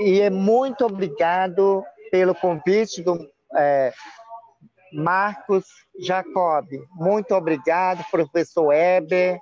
[0.00, 3.18] e é muito obrigado pelo convite do
[3.56, 3.92] é,
[4.92, 5.64] Marcos
[5.98, 6.66] Jacob.
[6.94, 9.38] Muito obrigado, professor Weber,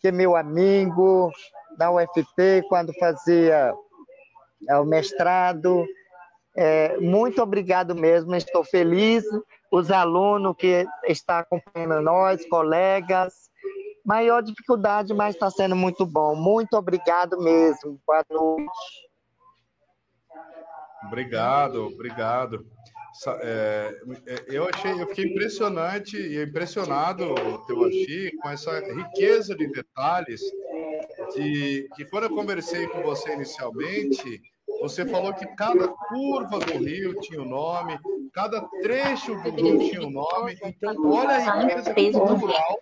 [0.00, 1.30] que é meu amigo,
[1.76, 3.72] da UFP, quando fazia
[4.68, 5.86] é, o mestrado.
[6.56, 9.24] É, muito obrigado mesmo, estou feliz.
[9.70, 13.48] Os alunos que estão acompanhando nós, colegas.
[14.04, 16.34] Maior dificuldade, mas está sendo muito bom.
[16.34, 18.00] Muito obrigado mesmo.
[18.06, 18.66] Boa noite.
[21.04, 22.66] Obrigado, obrigado.
[23.26, 27.34] É, é, eu achei, eu fiquei impressionante e impressionado,
[27.66, 30.40] teu Axi, com essa riqueza de detalhes
[31.34, 34.40] de que quando eu conversei com você inicialmente,
[34.80, 37.98] você falou que cada curva do rio tinha um nome,
[38.32, 40.56] cada trecho do rio tinha um nome.
[40.64, 42.78] Então, olha a riqueza cultural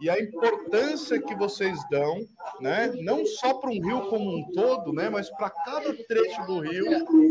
[0.00, 2.26] e a importância que vocês dão,
[2.60, 2.92] né?
[3.00, 5.08] Não só para um rio como um todo, né?
[5.08, 6.84] Mas para cada trecho do rio,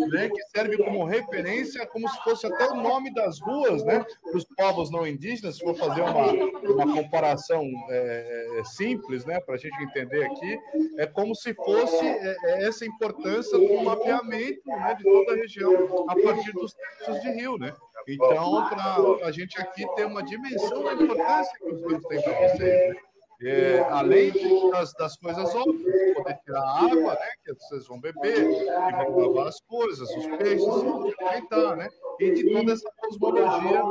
[0.10, 0.30] né?
[0.30, 4.06] Que serve como referência, como se fosse até o nome das ruas, né?
[4.24, 6.32] Para os povos não indígenas, se for fazer uma,
[6.72, 9.40] uma comparação é, é simples, né?
[9.40, 10.60] Para a gente entender aqui,
[10.98, 14.96] é como se fosse é, é essa importância do mapeamento, né?
[14.96, 17.74] De toda a região a partir dos trechos de rio, né?
[18.08, 22.34] Então, para a gente aqui ter uma dimensão da importância que os rios têm para
[22.34, 22.96] vocês.
[22.96, 23.09] Né?
[23.42, 24.34] É, além
[24.72, 30.10] das, das, coisas óbvias, poder tirar água, né, que vocês vão beber, lavar as coisas,
[30.10, 31.88] os peixes, alimentar, né,
[32.20, 33.82] e de toda essa cosmologia,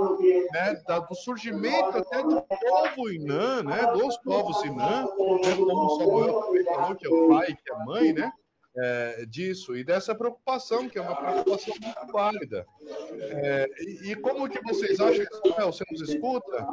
[0.52, 6.42] né, da, do surgimento até do povo Inã, né, dos povos Inã, né, como Samuel
[6.66, 8.30] falou, que é o pai, que é a mãe, né,
[8.76, 12.66] é, disso e dessa preocupação, que é uma preocupação muito válida.
[13.20, 16.66] É, e, e, como que vocês acham, Samuel, você nos escuta?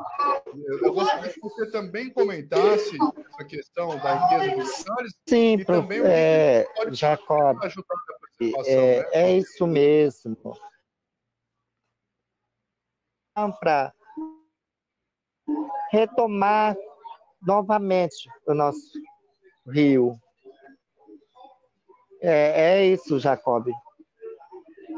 [0.82, 2.98] Eu gostaria que você também comentasse
[3.34, 5.14] essa questão da riqueza dos detalhes.
[5.28, 7.58] Sim, e também é, Jacob,
[8.68, 9.10] é, né?
[9.14, 10.38] é isso mesmo.
[13.60, 13.94] Para
[15.92, 16.76] retomar
[17.42, 19.00] novamente o nosso
[19.68, 20.20] rio,
[22.26, 23.68] é, é isso, Jacob.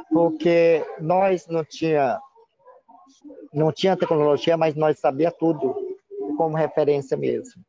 [0.09, 2.19] Porque nós não tinha
[3.53, 5.75] não tinha tecnologia, mas nós sabia tudo
[6.37, 7.63] como referência mesmo.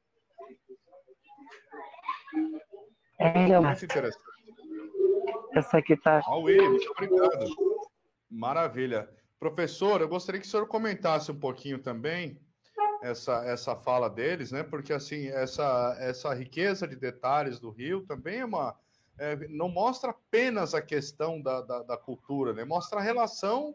[3.19, 4.23] É, muito interessante.
[5.55, 6.23] Essa aqui tá.
[6.31, 7.47] William, muito obrigado.
[8.31, 9.09] Maravilha.
[9.41, 12.41] Professor, eu gostaria que o senhor comentasse um pouquinho também
[13.03, 14.63] essa, essa fala deles, né?
[14.63, 18.77] Porque assim, essa, essa riqueza de detalhes do Rio também é uma,
[19.19, 22.65] é, não mostra apenas a questão da, da, da, cultura, né?
[22.65, 23.75] Mostra a relação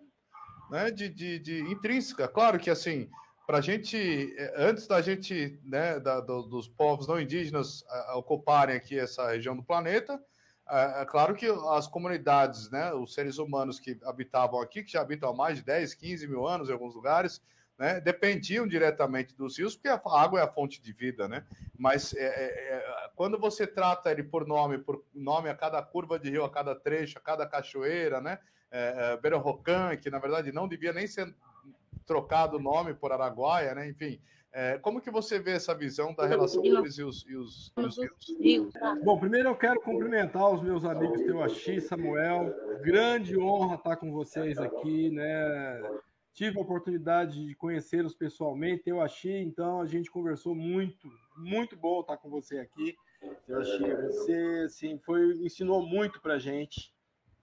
[0.70, 2.28] né, de, de, de intrínseca.
[2.28, 3.10] Claro que assim,
[3.46, 8.12] para a gente, é, antes da gente, né, da, do, dos povos não indígenas a,
[8.12, 10.20] a ocuparem aqui essa região do planeta,
[10.70, 15.02] é, é, claro que as comunidades, né, os seres humanos que habitavam aqui, que já
[15.02, 17.42] habitam há mais de 10, 15 mil anos em alguns lugares,
[17.84, 21.46] né, dependiam diretamente dos rios, porque a água é a fonte de vida, né?
[21.78, 26.18] Mas é, é, é, quando você trata ele por nome, por nome a cada curva
[26.18, 28.40] de rio, a cada trecho, a cada cachoeira, né?
[28.72, 31.36] É, é, Rocan, que na verdade não devia nem ser
[32.06, 33.90] trocado o nome por Araguaia, né?
[33.90, 34.18] Enfim,
[34.54, 37.82] é, como que você vê essa visão da relação deles e os, e os, e
[37.82, 37.98] os
[38.40, 38.74] rios?
[39.04, 42.56] Bom, primeiro eu quero cumprimentar os meus amigos Teuaxi, Samuel.
[42.82, 45.82] Grande honra estar com vocês aqui, né?
[46.34, 52.02] Tive a oportunidade de conhecê-los pessoalmente, eu achei, então a gente conversou muito, muito bom
[52.02, 52.96] estar com você aqui.
[53.48, 56.94] Eu achei, você assim, foi, ensinou muito para gente,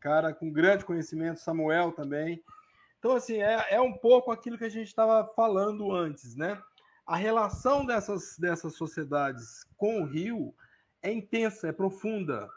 [0.01, 2.43] cara com grande conhecimento, Samuel também.
[2.99, 6.61] Então, assim, é, é um pouco aquilo que a gente estava falando antes, né?
[7.07, 10.55] A relação dessas, dessas sociedades com o rio
[11.03, 12.49] é intensa, é profunda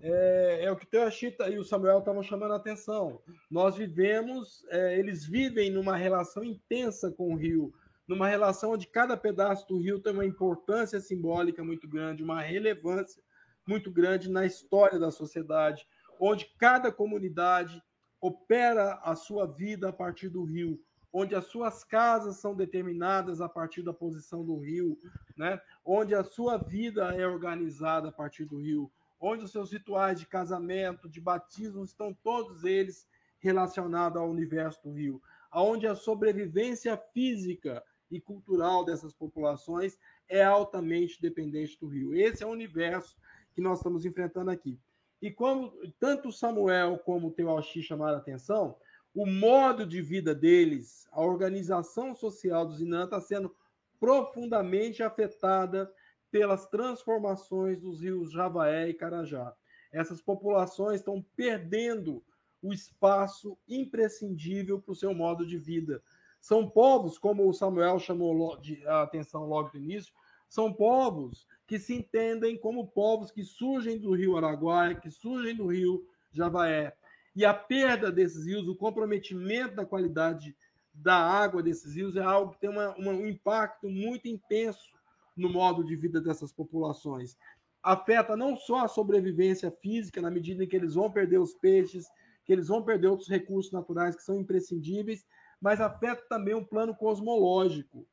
[0.00, 3.20] é, é o que o Teochita e o Samuel estavam chamando a atenção.
[3.50, 7.72] Nós vivemos, é, eles vivem numa relação intensa com o rio,
[8.06, 13.22] numa relação onde cada pedaço do rio tem uma importância simbólica muito grande, uma relevância
[13.66, 15.86] muito grande na história da sociedade,
[16.20, 17.82] onde cada comunidade
[18.20, 20.80] opera a sua vida a partir do rio,
[21.12, 24.98] onde as suas casas são determinadas a partir da posição do rio,
[25.36, 25.60] né?
[25.84, 30.26] onde a sua vida é organizada a partir do rio, onde os seus rituais de
[30.26, 33.06] casamento, de batismo, estão todos eles
[33.38, 39.98] relacionados ao universo do rio, aonde a sobrevivência física e cultural dessas populações
[40.28, 42.14] é altamente dependente do rio.
[42.14, 43.16] Esse é o universo
[43.54, 44.78] que nós estamos enfrentando aqui.
[45.20, 48.76] E como tanto Samuel como o Teuaxi chamaram a atenção,
[49.14, 53.54] o modo de vida deles, a organização social dos Inã está sendo
[53.98, 55.90] profundamente afetada
[56.36, 59.54] pelas transformações dos rios Javaé e Carajá.
[59.90, 62.22] Essas populações estão perdendo
[62.60, 66.02] o espaço imprescindível para o seu modo de vida.
[66.38, 70.12] São povos, como o Samuel chamou a atenção logo no início,
[70.46, 75.68] são povos que se entendem como povos que surgem do rio Araguaia, que surgem do
[75.68, 76.94] rio Javaé.
[77.34, 80.54] E a perda desses rios, o comprometimento da qualidade
[80.92, 84.95] da água desses rios é algo que tem uma, um impacto muito intenso
[85.36, 87.36] no modo de vida dessas populações.
[87.82, 92.06] Afeta não só a sobrevivência física, na medida em que eles vão perder os peixes,
[92.44, 95.24] que eles vão perder outros recursos naturais que são imprescindíveis,
[95.60, 98.06] mas afeta também um plano cosmológico.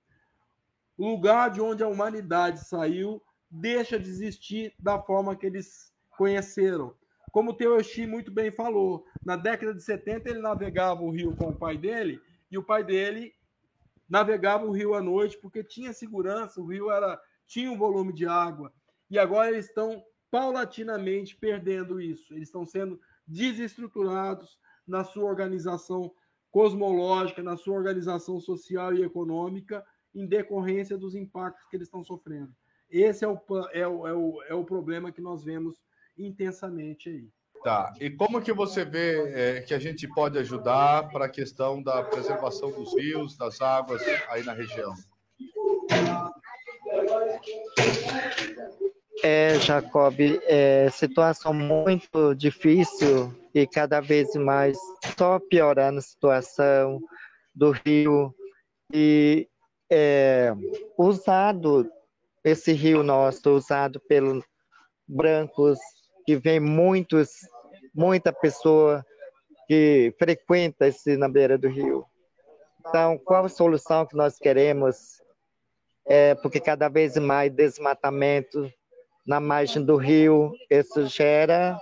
[0.97, 6.95] O lugar de onde a humanidade saiu deixa de existir da forma que eles conheceram.
[7.31, 11.49] Como o Teoshi muito bem falou, na década de 70 ele navegava o rio com
[11.49, 12.19] o pai dele,
[12.51, 13.33] e o pai dele
[14.13, 18.27] navegava o rio à noite porque tinha segurança, o rio era tinha um volume de
[18.27, 18.71] água.
[19.09, 22.31] E agora eles estão paulatinamente perdendo isso.
[22.31, 26.13] Eles estão sendo desestruturados na sua organização
[26.51, 29.83] cosmológica, na sua organização social e econômica,
[30.13, 32.53] em decorrência dos impactos que eles estão sofrendo.
[32.87, 33.39] Esse é o,
[33.71, 35.81] é o, é o, é o problema que nós vemos
[36.15, 37.31] intensamente aí.
[37.63, 37.93] Tá.
[37.99, 42.03] E como que você vê é, que a gente pode ajudar para a questão da
[42.03, 44.93] preservação dos rios, das águas aí na região?
[49.23, 54.77] é, Jacob, é situação muito difícil e cada vez mais
[55.17, 56.99] só piorando a situação
[57.55, 58.35] do rio
[58.93, 59.47] e
[59.89, 60.53] é,
[60.97, 61.89] usado
[62.43, 64.43] esse rio nosso usado pelos
[65.07, 65.79] brancos
[66.25, 67.29] que vem muitos
[67.93, 69.05] muita pessoa
[69.67, 72.05] que frequenta esse na beira do rio.
[72.79, 75.21] Então, qual a solução que nós queremos?
[76.05, 78.69] É porque cada vez mais desmatamento
[79.25, 81.79] na margem do rio, isso gera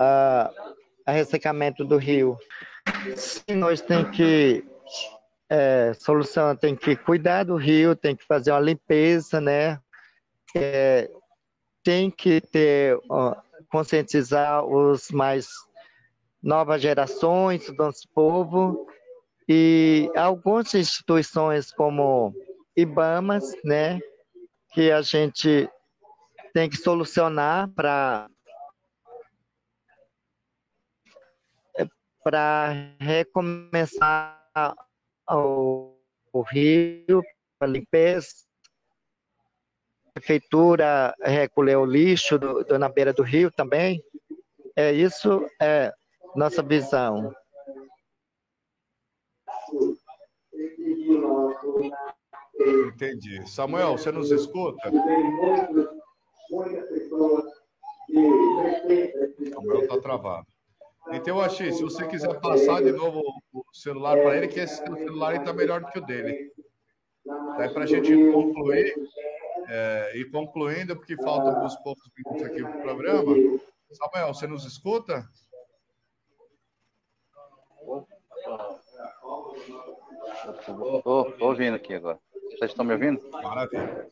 [0.00, 2.38] uh, a ressecamento do rio.
[3.16, 4.64] Sim, nós temos que
[5.50, 9.80] é, solução tem que cuidar do rio, tem que fazer uma limpeza, né?
[10.56, 11.10] É,
[11.82, 12.96] tem que ter
[13.70, 15.48] conscientizar os mais
[16.42, 18.86] novas gerações do nosso povo.
[19.48, 22.34] E algumas instituições como
[22.76, 24.00] IBAMAS, né,
[24.72, 25.68] que a gente
[26.52, 28.28] tem que solucionar para
[32.22, 34.38] para recomeçar
[35.30, 35.96] o,
[36.32, 37.22] o rio,
[37.58, 38.28] a limpeza,
[40.10, 44.02] prefeitura recolher o lixo do, do, na beira do rio também.
[44.76, 45.92] É isso é
[46.34, 47.32] nossa visão.
[52.86, 53.48] Entendi.
[53.48, 54.90] Samuel, você nos escuta?
[59.52, 60.46] Samuel está travado.
[61.12, 65.34] Então, Axi, se você quiser passar de novo o celular para ele, que esse celular
[65.34, 66.52] está melhor do que o dele.
[67.56, 68.94] Daí para a gente concluir,
[69.70, 73.34] é, e concluindo, porque faltam alguns poucos minutos aqui para o programa.
[73.92, 75.24] Samuel, você nos escuta?
[80.58, 82.18] Estou ouvindo aqui agora.
[82.50, 83.20] Vocês estão me ouvindo?
[83.30, 84.10] Maravilha.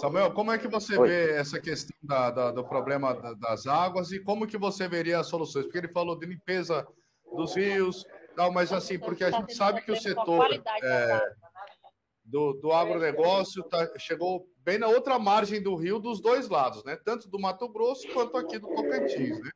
[0.00, 1.08] Samuel, como é que você Oi.
[1.08, 5.20] vê essa questão da, da, do problema da, das águas e como que você veria
[5.20, 5.66] as soluções?
[5.66, 6.84] Porque ele falou de limpeza
[7.32, 8.04] dos rios,
[8.34, 10.48] tal, mas assim, porque a gente sabe que o setor
[10.82, 11.20] é,
[12.28, 16.96] do, do agronegócio tá, chegou bem na outra margem do rio dos dois lados, né?
[17.04, 19.50] Tanto do Mato Grosso quanto aqui do Tocantins, né?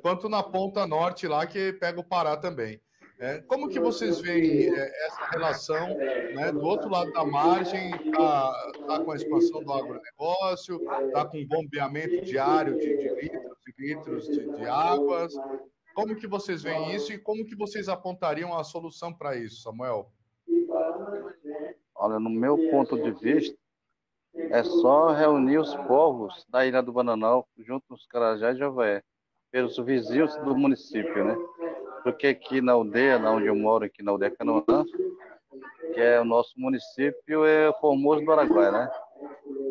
[0.00, 2.80] Quanto na ponta norte lá, que pega o Pará também.
[3.18, 5.96] É, como que vocês veem é, essa relação
[6.34, 7.90] né, do outro lado da margem?
[7.94, 13.82] Está tá com a expansão do agronegócio, está com bombeamento diário de, de litros e
[13.86, 15.32] litros de, de, águas.
[15.94, 20.10] Como que vocês veem isso e como que vocês apontariam a solução para isso, Samuel?
[22.04, 23.56] Olha, no meu ponto de vista,
[24.36, 29.02] é só reunir os povos da Ilha do Bananal junto com os Carajá e Jové,
[29.50, 31.34] pelos vizinhos do município, né?
[32.02, 34.84] porque aqui na aldeia, onde eu moro, aqui na aldeia Canoã,
[35.94, 38.90] que é o nosso município, é Formoso do Araguaia, né?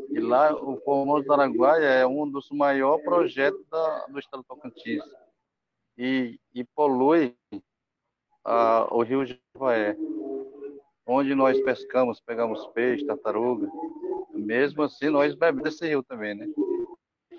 [0.10, 4.48] E lá, o Formoso do Araguaia é um dos maiores projetos da, do estado do
[4.48, 5.04] Tocantins.
[5.96, 7.38] E, e polui
[8.44, 9.96] a, o rio Javaé,
[11.06, 13.70] onde nós pescamos, pegamos peixe, tartaruga.
[14.34, 16.48] Mesmo assim, nós bebemos desse rio também, né?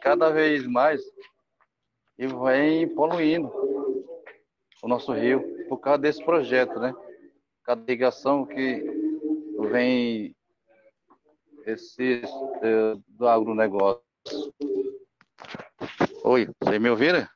[0.00, 1.02] Cada vez mais,
[2.18, 3.50] e vem poluindo
[4.82, 6.94] o nosso rio por causa desse projeto, né?
[7.64, 8.84] Cada ligação que
[9.70, 10.36] vem
[11.66, 12.22] esse
[12.62, 14.02] é, do agronegócio.
[16.22, 17.26] Oi, vocês me ouviram?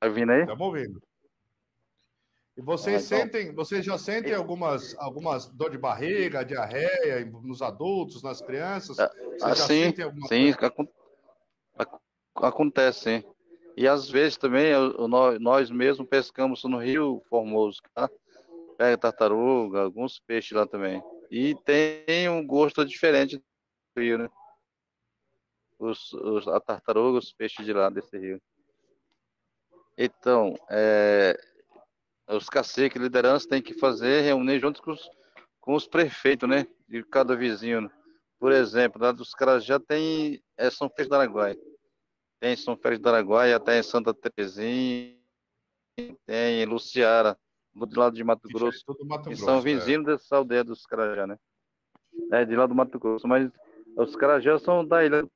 [0.00, 0.40] Tá ouvindo aí?
[0.40, 1.07] Estamos ouvindo.
[2.58, 3.18] E vocês ah, então...
[3.18, 8.98] sentem, vocês já sentem algumas, algumas dor de barriga, diarreia nos adultos, nas crianças?
[8.98, 9.94] Ah, vocês ah, sim,
[10.26, 10.54] sim,
[12.34, 13.24] acontece, sim.
[13.76, 14.72] E às vezes também
[15.08, 18.10] nós, nós mesmos pescamos no Rio Formoso, tá?
[18.76, 21.00] Pega tartaruga, alguns peixes lá também.
[21.30, 24.28] E tem um gosto diferente do rio, né?
[25.78, 28.42] Os, os, a tartaruga, os peixes de lá desse rio.
[29.96, 31.38] Então, é,
[32.28, 35.08] os caciques, liderança, tem que fazer, reunir junto com os,
[35.60, 36.66] com os prefeitos, né?
[36.88, 37.90] De cada vizinho.
[38.38, 41.58] Por exemplo, lá dos caras já tem é, São Félix do Araguaia
[42.40, 45.16] tem São Félix do Araguaia, tem Santa Terezinha,
[46.26, 47.36] tem Luciara,
[47.74, 49.60] do lado de Mato Grosso, Mato Grosso são é.
[49.60, 50.12] vizinhos é.
[50.12, 51.36] dessa aldeia dos Carajá, né?
[52.32, 53.50] É, de lá do Mato Grosso, mas
[53.96, 55.30] os Carajá são da ilha do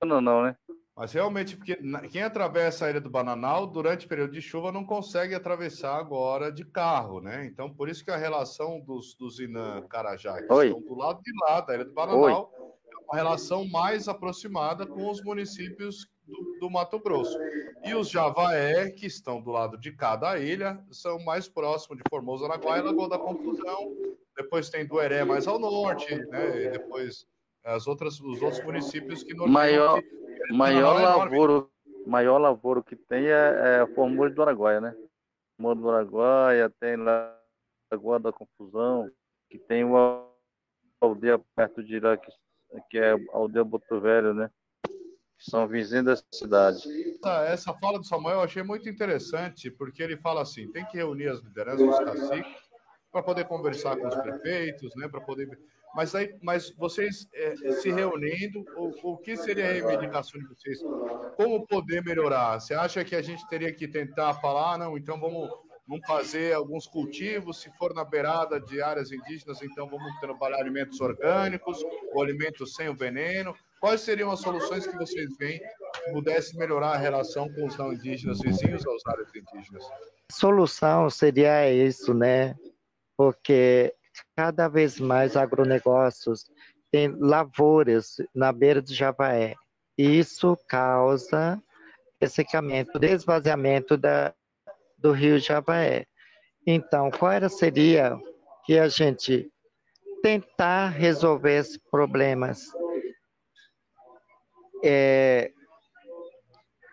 [0.00, 0.56] Bananal, né?
[0.98, 1.78] Mas realmente, porque
[2.10, 6.50] quem atravessa a ilha do Bananal durante o período de chuva não consegue atravessar agora
[6.50, 7.46] de carro, né?
[7.46, 10.66] Então, por isso que a relação dos, dos Inã Carajá, que Oi.
[10.66, 12.68] estão do lado de lá da ilha do Bananal, Oi
[13.08, 17.38] uma relação mais aproximada com os municípios do, do, Mato Grosso.
[17.82, 22.44] E os Javaé, que estão do lado de cada ilha, são mais próximos de Formosa,
[22.44, 23.96] Araguaia Lagoa da Confusão.
[24.36, 26.64] Depois tem Dueré mais ao norte, né?
[26.64, 27.26] E depois
[27.64, 30.02] as outras, os outros municípios que maior
[30.50, 31.70] maior lavoro
[32.06, 34.96] maior lavoro que tem é, é a Formula do Araguaia, né?
[35.56, 37.36] Formula do Araguaia, tem lá
[37.90, 39.10] Lagoa da Confusão,
[39.50, 40.26] que tem uma
[41.00, 42.30] aldeia perto de Iraque,
[42.90, 44.50] que é a aldeia Boto Velho, né?
[45.38, 46.82] são vizinhos da cidade.
[47.10, 50.96] Essa, essa fala do Samuel eu achei muito interessante, porque ele fala assim: tem que
[50.96, 52.62] reunir as lideranças, os caciques,
[53.12, 55.08] para poder conversar com os prefeitos, né?
[55.08, 55.58] Para poder.
[55.98, 60.78] Mas aí, mas vocês é, se reunindo, o, o que seria a reivindicação de vocês?
[61.36, 62.60] Como poder melhorar?
[62.60, 64.96] Você acha que a gente teria que tentar falar, ah, não?
[64.96, 65.50] Então vamos
[65.88, 71.00] vamos fazer alguns cultivos, se for na beirada de áreas indígenas, então vamos trabalhar alimentos
[71.00, 73.52] orgânicos, ou alimentos sem o veneno.
[73.80, 77.92] Quais seriam as soluções que vocês veem que pudessem melhorar a relação com os não
[77.92, 79.82] indígenas vizinhos às áreas indígenas?
[80.30, 82.54] Solução seria isso, né?
[83.16, 83.97] Porque
[84.36, 86.44] cada vez mais agronegócios
[86.90, 89.54] têm lavouras na beira do Javaé.
[89.96, 91.60] Isso causa
[92.20, 94.34] ressecamento, desvaziamento da,
[94.96, 96.06] do rio Javaé.
[96.66, 98.18] Então, qual era, seria
[98.64, 99.50] que a gente
[100.22, 102.66] tentar resolver esses problemas?
[104.84, 105.50] É,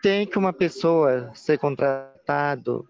[0.02, 2.88] tem que uma pessoa ser contratado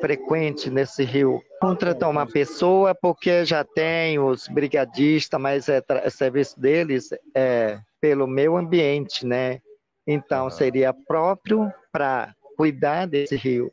[0.00, 1.42] frequente nesse rio.
[1.60, 8.26] Contratar uma pessoa porque já tem os brigadistas, mas é, é serviço deles é pelo
[8.26, 9.60] meio ambiente, né?
[10.06, 13.72] Então seria próprio para cuidar desse rio.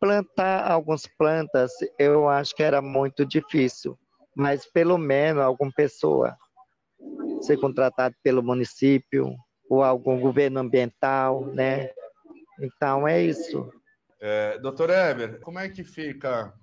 [0.00, 3.96] Plantar algumas plantas, eu acho que era muito difícil,
[4.34, 6.36] mas pelo menos alguma pessoa
[7.40, 9.36] ser contratado pelo município
[9.68, 11.90] ou algum governo ambiental, né?
[12.60, 13.70] Então é isso.
[14.24, 16.54] É, doutor Eber, como é que fica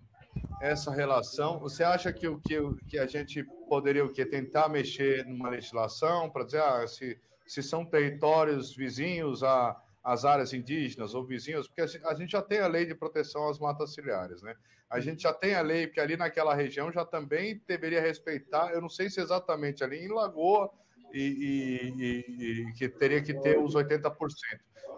[0.62, 1.60] essa relação?
[1.60, 2.58] Você acha que o que,
[2.88, 7.62] que a gente poderia o que tentar mexer numa legislação para dizer ah, se, se
[7.62, 12.68] são territórios vizinhos a as áreas indígenas ou vizinhos, porque a gente já tem a
[12.68, 14.56] lei de proteção às matas ciliares, né?
[14.90, 18.82] A gente já tem a lei, porque ali naquela região já também deveria respeitar, eu
[18.82, 20.72] não sei se exatamente ali em Lagoa
[21.14, 24.16] e, e, e que teria que ter os 80%,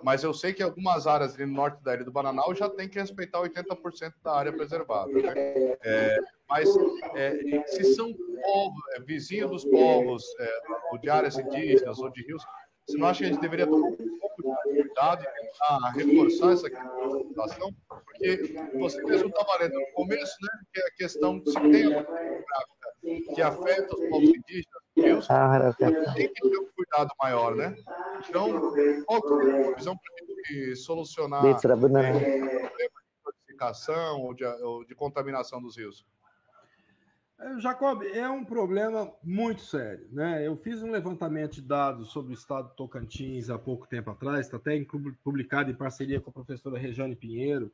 [0.03, 2.87] mas eu sei que algumas áreas ali no norte da ilha do Bananal já tem
[2.87, 5.33] que respeitar 80% da área preservada, né?
[5.83, 6.17] É,
[6.49, 6.69] mas
[7.15, 10.59] é, se são povos, é, vizinhos dos povos, é,
[10.91, 12.43] ou de áreas indígenas ou de rios,
[12.87, 16.51] você não acha que a gente deveria tomar um pouco de cuidado e tentar reforçar
[16.51, 16.67] essa
[17.27, 17.73] situação?
[17.87, 22.05] Porque você mesmo estava lendo no começo, né, que é a questão se tem uma
[23.33, 25.93] que afeta os povos indígenas, Deus ah, tem
[26.29, 27.75] que ter um cuidado maior, né?
[28.27, 28.71] Então,
[29.05, 34.95] qual que é a visão para solucionar é, problema de classificação ou de, ou de
[34.95, 36.05] contaminação dos rios?
[37.39, 40.07] É, Jacob, é um problema muito sério.
[40.11, 40.45] Né?
[40.45, 44.45] Eu fiz um levantamento de dados sobre o estado do Tocantins há pouco tempo atrás,
[44.45, 44.79] está até
[45.23, 47.71] publicado em parceria com a professora Rejane Pinheiro,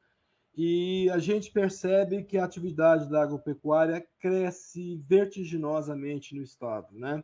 [0.58, 6.88] e a gente percebe que a atividade da agropecuária cresce vertiginosamente no estado.
[6.98, 7.24] Né?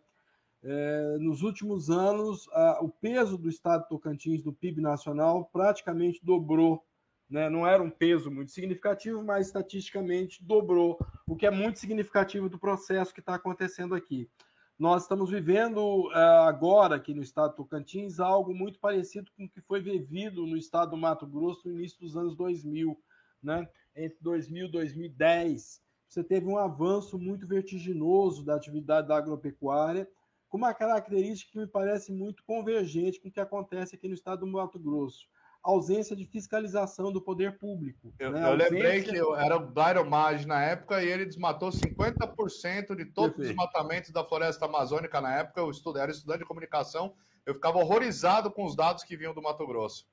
[0.63, 6.23] É, nos últimos anos, a, o peso do estado do Tocantins do PIB nacional praticamente
[6.23, 6.85] dobrou
[7.33, 7.49] né?
[7.49, 12.59] Não era um peso muito significativo, mas estatisticamente dobrou, o que é muito significativo do
[12.59, 14.29] processo que está acontecendo aqui.
[14.77, 19.49] Nós estamos vivendo uh, agora, aqui no estado do Tocantins, algo muito parecido com o
[19.49, 22.95] que foi vivido no estado do Mato Grosso no início dos anos 2000,
[23.43, 23.67] né?
[23.95, 25.81] entre 2000 e 2010.
[26.07, 30.07] Você teve um avanço muito vertiginoso da atividade da agropecuária,
[30.47, 34.41] com uma característica que me parece muito convergente com o que acontece aqui no estado
[34.41, 35.27] do Mato Grosso
[35.63, 38.13] ausência de fiscalização do poder público.
[38.19, 38.51] Eu, né?
[38.51, 43.05] eu lembrei que eu, era o Blairo Maggi na época e ele desmatou 50% de
[43.05, 43.39] todos Perfeito.
[43.39, 45.61] os desmatamentos da floresta amazônica na época.
[45.61, 47.15] Eu estudo, era estudante de comunicação,
[47.45, 50.05] eu ficava horrorizado com os dados que vinham do Mato Grosso.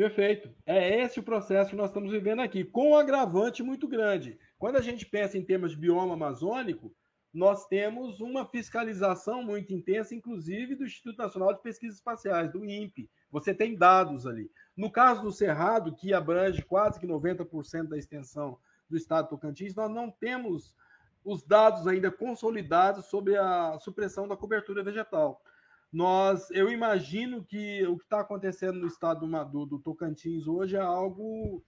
[0.00, 0.50] Perfeito.
[0.64, 4.38] É esse o processo que nós estamos vivendo aqui, com um agravante muito grande.
[4.58, 6.90] Quando a gente pensa em termos de bioma amazônico,
[7.34, 13.10] nós temos uma fiscalização muito intensa, inclusive do Instituto Nacional de Pesquisas Espaciais, do INPE.
[13.30, 14.50] Você tem dados ali.
[14.74, 19.74] No caso do Cerrado, que abrange quase que 90% da extensão do estado do Tocantins,
[19.74, 20.74] nós não temos
[21.22, 25.42] os dados ainda consolidados sobre a supressão da cobertura vegetal.
[25.92, 30.80] Nós, eu imagino que o que está acontecendo no estado do, do, Tocantins hoje é
[30.80, 31.64] algo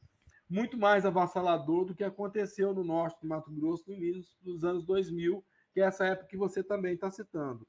[0.49, 4.85] muito mais avassalador do que aconteceu no norte do Mato Grosso no início dos anos
[4.85, 5.45] 2000,
[5.75, 7.67] que é essa época que você também está citando.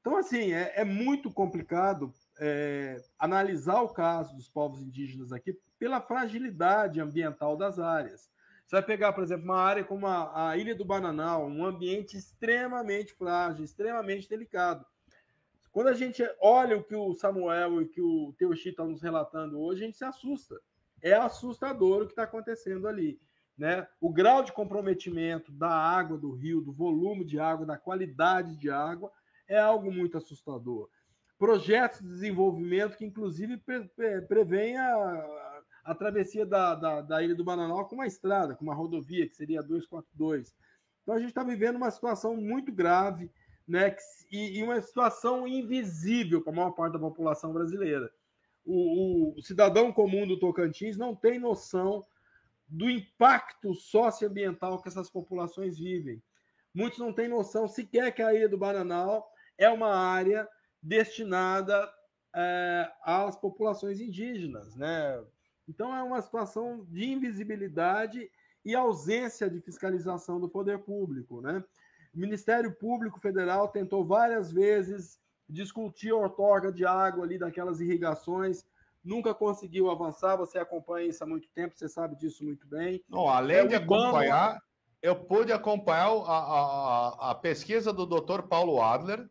[0.00, 6.00] Então, assim, é, é muito complicado é, analisar o caso dos povos indígenas aqui pela
[6.00, 8.30] fragilidade ambiental das áreas.
[8.66, 12.16] Você vai pegar, por exemplo, uma área como a, a Ilha do Bananal, um ambiente
[12.16, 14.86] extremamente frágil, extremamente delicado.
[15.72, 19.58] Quando a gente olha o que o Samuel e que o Teuxi estão nos relatando
[19.58, 20.60] hoje, a gente se assusta.
[21.00, 23.18] É assustador o que está acontecendo ali.
[23.56, 23.86] Né?
[23.98, 28.68] O grau de comprometimento da água do rio, do volume de água, da qualidade de
[28.70, 29.10] água,
[29.48, 30.90] é algo muito assustador.
[31.38, 35.26] Projetos de desenvolvimento que, inclusive, pre a,
[35.84, 39.34] a travessia da, da, da, Ilha do Bananal com uma estrada, com uma rodovia, que
[39.34, 40.54] seria a 242.
[41.02, 43.30] Então, a gente está vivendo uma situação muito grave
[43.66, 43.94] né,
[44.30, 48.10] e, e uma situação invisível para a maior parte da população brasileira.
[48.64, 52.06] O, o, cidadão comum do Tocantins não tem noção
[52.68, 56.22] do impacto socioambiental que essas populações vivem.
[56.74, 60.48] Muitos não têm noção sequer que a Ilha do Bananal é uma área
[60.82, 61.92] destinada
[62.34, 65.22] é, às populações indígenas, né?
[65.68, 68.30] Então é uma situação de invisibilidade
[68.64, 71.62] e ausência de fiscalização do poder público, né?
[72.14, 78.64] O Ministério Público Federal tentou várias vezes discutir a outorga de água ali daquelas irrigações,
[79.04, 80.36] nunca conseguiu avançar.
[80.36, 83.02] Você acompanha isso há muito tempo, você sabe disso muito bem.
[83.08, 84.60] Não, além é, de acompanhar,
[85.00, 88.42] eu pude acompanhar a, a, a pesquisa do Dr.
[88.42, 89.28] Paulo Adler,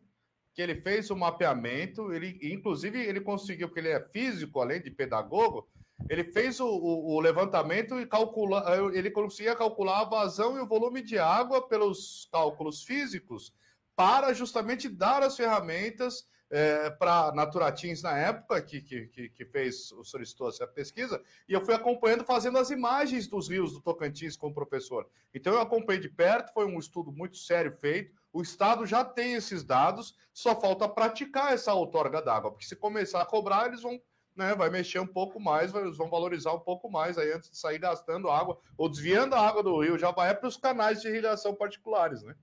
[0.54, 4.90] que ele fez o mapeamento, ele, inclusive, ele conseguiu, porque ele é físico, além de
[4.90, 5.66] pedagogo,
[6.08, 10.66] ele fez o, o, o, levantamento e calcula, ele conseguia calcular a vazão e o
[10.66, 13.52] volume de água pelos cálculos físicos
[13.94, 20.50] para justamente dar as ferramentas é, para Naturatins na época que, que, que fez, solicitou
[20.50, 24.54] essa pesquisa, e eu fui acompanhando, fazendo as imagens dos rios do Tocantins com o
[24.54, 25.08] professor.
[25.32, 28.14] Então eu acompanhei de perto, foi um estudo muito sério feito.
[28.30, 33.22] O Estado já tem esses dados, só falta praticar essa outorga d'água, porque se começar
[33.22, 33.98] a cobrar, eles vão
[34.34, 37.78] né, vai mexer um pouco mais, vão valorizar um pouco mais aí antes de sair
[37.78, 41.54] gastando água ou desviando a água do rio, já vai para os canais de irrigação
[41.54, 42.34] particulares, né?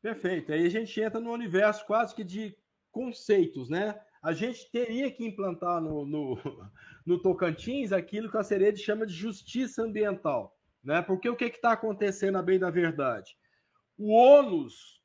[0.00, 0.52] Perfeito.
[0.52, 2.56] Aí a gente entra no universo quase que de
[2.92, 4.00] conceitos, né?
[4.22, 6.38] A gente teria que implantar no, no,
[7.04, 11.02] no Tocantins aquilo que a Serede chama de justiça ambiental, né?
[11.02, 13.36] Porque o que está acontecendo a bem da verdade?
[13.98, 14.95] O ônus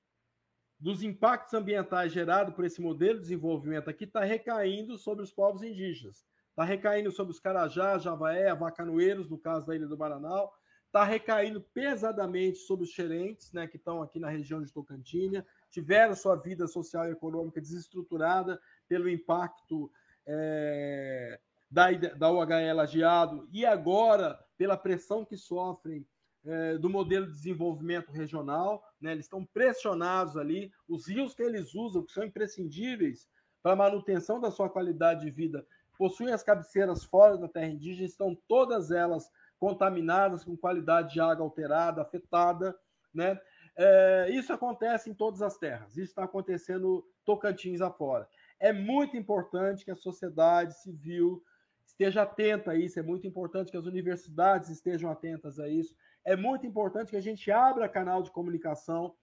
[0.82, 5.62] dos impactos ambientais gerados por esse modelo de desenvolvimento aqui está recaindo sobre os povos
[5.62, 6.26] indígenas.
[6.50, 10.50] Está recaindo sobre os Carajá, Javaé, Avacanoeiros, no caso da Ilha do Maranhão.
[10.88, 16.16] Está recaindo pesadamente sobre os xerentes, né, que estão aqui na região de Tocantinha, tiveram
[16.16, 18.60] sua vida social e econômica desestruturada
[18.90, 19.90] pelo impacto
[20.26, 26.06] é, da, da UHL lajeado e agora pela pressão que sofrem
[26.46, 29.12] é, do modelo de desenvolvimento regional, né?
[29.12, 33.30] eles estão pressionados ali, os rios que eles usam, que são imprescindíveis
[33.62, 35.66] para a manutenção da sua qualidade de vida,
[35.98, 39.30] possuem as cabeceiras fora da terra indígena, estão todas elas
[39.60, 42.76] contaminadas, com qualidade de água alterada, afetada,
[43.14, 43.40] né?
[43.78, 48.28] É, isso acontece em todas as terras, isso está acontecendo Tocantins afora.
[48.60, 51.44] É muito importante que a sociedade civil
[51.86, 56.36] esteja atenta a isso, é muito importante que as universidades estejam atentas a isso, é
[56.36, 59.14] muito importante que a gente abra canal de comunicação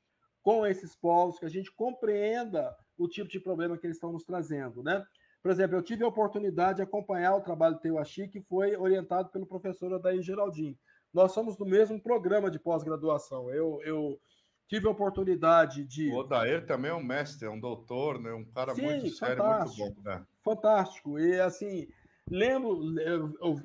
[0.43, 4.25] com esses povos, que a gente compreenda o tipo de problema que eles estão nos
[4.25, 5.05] trazendo, né?
[5.43, 9.31] Por exemplo, eu tive a oportunidade de acompanhar o trabalho do Teuaxi, que foi orientado
[9.31, 10.77] pelo professor Adair Geraldinho.
[11.15, 13.49] Nós somos do mesmo programa de pós-graduação.
[13.51, 14.21] Eu, eu
[14.69, 16.11] tive a oportunidade de.
[16.11, 18.33] O Odair também é um mestre, é um doutor, né?
[18.33, 20.03] um cara Sim, muito sério, muito bom.
[20.03, 20.25] Né?
[20.45, 21.19] Fantástico.
[21.19, 21.89] E assim,
[22.31, 22.95] Lembro,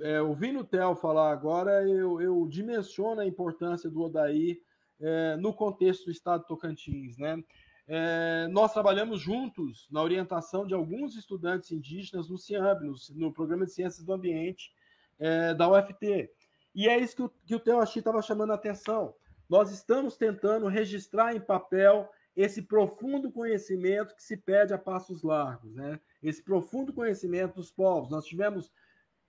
[0.01, 4.61] é, ouvindo o Theo falar agora, eu, eu dimensiono a importância do Odaí
[4.99, 7.17] é, no contexto do estado de Tocantins.
[7.17, 7.43] Né?
[7.87, 13.65] É, nós trabalhamos juntos na orientação de alguns estudantes indígenas no CIAMB, no, no Programa
[13.65, 14.73] de Ciências do Ambiente
[15.19, 16.29] é, da UFT.
[16.73, 19.13] E é isso que o, que o Theo Achi estava chamando a atenção.
[19.49, 25.75] Nós estamos tentando registrar em papel esse profundo conhecimento que se pede a passos largos,
[25.75, 25.99] né?
[26.23, 28.09] Esse profundo conhecimento dos povos.
[28.09, 28.71] Nós tivemos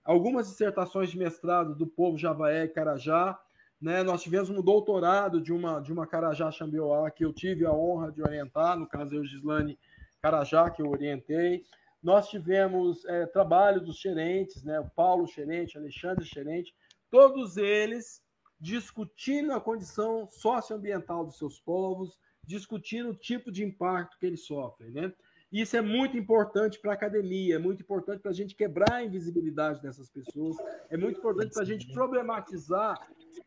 [0.03, 3.37] algumas dissertações de mestrado do povo Javaé e Carajá,
[3.81, 4.03] né?
[4.03, 8.11] Nós tivemos um doutorado de uma de uma Carajá Xambioá que eu tive a honra
[8.11, 9.77] de orientar, no caso eu Gislane
[10.21, 11.63] Carajá que eu orientei.
[12.01, 14.79] Nós tivemos é, trabalho dos gerentes, né?
[14.79, 16.73] O Paulo Xerente, Alexandre Xerente,
[17.09, 18.23] todos eles
[18.59, 24.91] discutindo a condição socioambiental dos seus povos, discutindo o tipo de impacto que eles sofrem,
[24.91, 25.13] né?
[25.55, 29.03] Isso é muito importante para a academia, é muito importante para a gente quebrar a
[29.05, 30.57] invisibilidade dessas pessoas,
[30.89, 32.99] é muito importante para a gente problematizar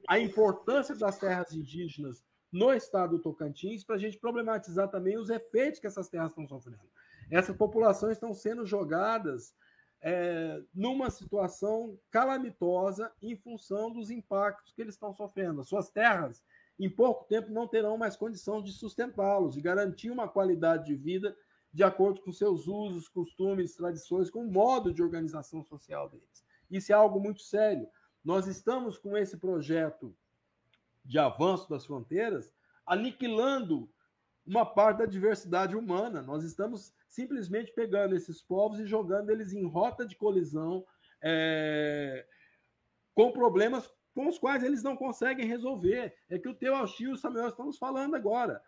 [0.08, 5.28] a importância das terras indígenas no estado do Tocantins, para a gente problematizar também os
[5.28, 6.80] efeitos que essas terras estão sofrendo.
[7.30, 9.54] Essas populações estão sendo jogadas
[10.00, 15.60] é, numa situação calamitosa em função dos impactos que eles estão sofrendo.
[15.60, 16.42] As suas terras,
[16.80, 21.36] em pouco tempo, não terão mais condição de sustentá-los, de garantir uma qualidade de vida
[21.72, 26.44] de acordo com seus usos, costumes, tradições, com o modo de organização social deles.
[26.70, 27.88] Isso é algo muito sério.
[28.24, 30.14] Nós estamos com esse projeto
[31.04, 32.52] de avanço das fronteiras
[32.86, 33.90] aniquilando
[34.46, 36.22] uma parte da diversidade humana.
[36.22, 40.84] Nós estamos simplesmente pegando esses povos e jogando eles em rota de colisão
[41.22, 42.26] é,
[43.14, 46.14] com problemas com os quais eles não conseguem resolver.
[46.28, 48.60] É que o Teu Alchi e o Samuel estamos falando agora.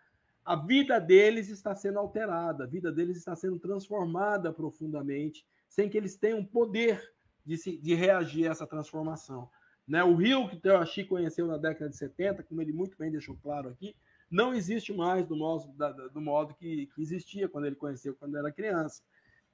[0.43, 5.97] A vida deles está sendo alterada, a vida deles está sendo transformada profundamente, sem que
[5.97, 7.01] eles tenham poder
[7.45, 9.49] de, se, de reagir a essa transformação.
[9.87, 10.03] Né?
[10.03, 13.69] O rio que Alchi conheceu na década de 70, como ele muito bem deixou claro
[13.69, 13.95] aqui,
[14.29, 15.35] não existe mais do,
[15.75, 19.01] da, do modo que, que existia quando ele conheceu quando era criança.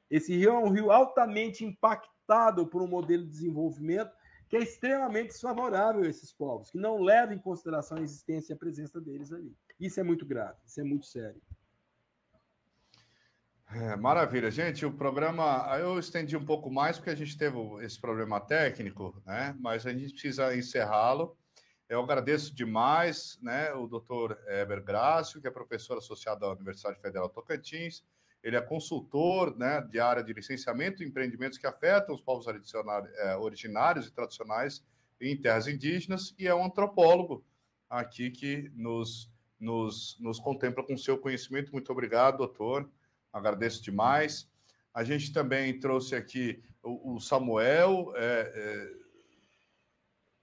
[0.09, 4.11] Esse rio é um rio altamente impactado por um modelo de desenvolvimento
[4.47, 8.55] que é extremamente desfavorável a esses povos, que não leva em consideração a existência e
[8.55, 9.53] a presença deles ali.
[9.79, 11.41] Isso é muito grave, isso é muito sério.
[13.69, 14.85] É, maravilha, gente.
[14.85, 19.55] O programa eu estendi um pouco mais porque a gente teve esse problema técnico, né?
[19.59, 21.37] Mas a gente precisa encerrá-lo.
[21.89, 27.29] Eu agradeço demais, né, o doutor Eber Grácio, que é professor associado da Universidade Federal
[27.29, 28.03] Tocantins.
[28.43, 33.37] Ele é consultor né, de área de licenciamento e empreendimentos que afetam os povos é,
[33.37, 34.83] originários e tradicionais
[35.19, 37.43] em terras indígenas e é um antropólogo
[37.89, 41.71] aqui que nos, nos, nos contempla com seu conhecimento.
[41.71, 42.89] Muito obrigado, doutor.
[43.31, 44.49] Agradeço demais.
[44.93, 48.13] A gente também trouxe aqui o, o Samuel.
[48.15, 49.07] É, é,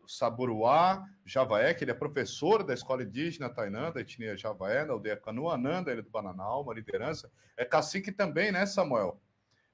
[0.06, 5.16] Saburuá Javaé, que ele é professor da escola indígena Tainã, da etnia Javaé, na aldeia
[5.16, 7.30] Canuanã, da ilha do Bananal, uma liderança.
[7.56, 9.20] É cacique também, né, Samuel?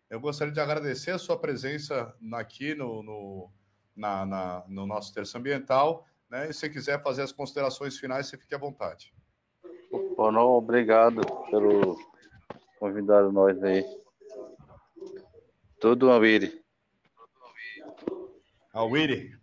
[0.08, 3.50] Eu gostaria de agradecer a sua presença aqui no, no,
[3.94, 6.06] na, na, no nosso terço ambiental.
[6.28, 6.50] Né?
[6.50, 9.12] E se quiser fazer as considerações finais, você fique à vontade.
[10.28, 11.96] Não, obrigado pelo
[12.78, 13.84] convidar nós aí.
[15.80, 16.62] Tudo, Awiri.
[18.74, 19.40] Awiri.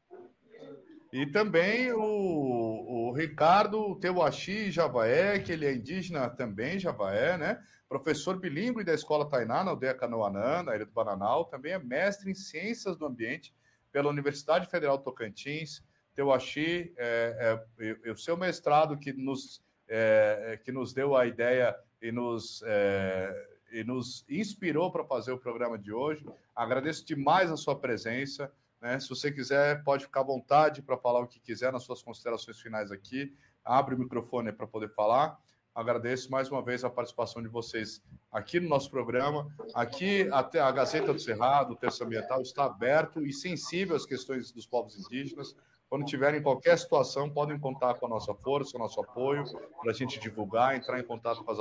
[1.11, 7.59] E também o, o Ricardo Teuaxi Javaé, que ele é indígena também, Javaé, né?
[7.89, 11.45] Professor bilíngue da Escola Tainá, na aldeia Canoanã, na Ilha do Bananal.
[11.45, 13.53] Também é mestre em Ciências do Ambiente
[13.91, 15.82] pela Universidade Federal Tocantins.
[16.13, 21.25] Teuaxi, é, é, é, o seu mestrado que nos, é, é, que nos deu a
[21.25, 26.25] ideia e nos, é, e nos inspirou para fazer o programa de hoje.
[26.55, 28.51] Agradeço demais a sua presença.
[28.81, 28.99] Né?
[28.99, 32.59] Se você quiser, pode ficar à vontade para falar o que quiser nas suas considerações
[32.59, 33.35] finais aqui.
[33.63, 35.38] Abre o microfone para poder falar.
[35.77, 39.47] Agradeço mais uma vez a participação de vocês aqui no nosso programa.
[39.75, 44.51] Aqui, até a Gazeta do Cerrado, o Terço Ambiental, está aberto e sensível às questões
[44.51, 45.55] dos povos indígenas.
[45.89, 49.43] Quando tiverem qualquer situação, podem contar com a nossa força, o nosso apoio,
[49.81, 51.59] para a gente divulgar, entrar em contato com as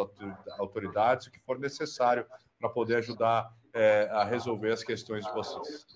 [0.59, 2.27] autoridades, o que for necessário
[2.59, 5.87] para poder ajudar é, a resolver as questões de vocês.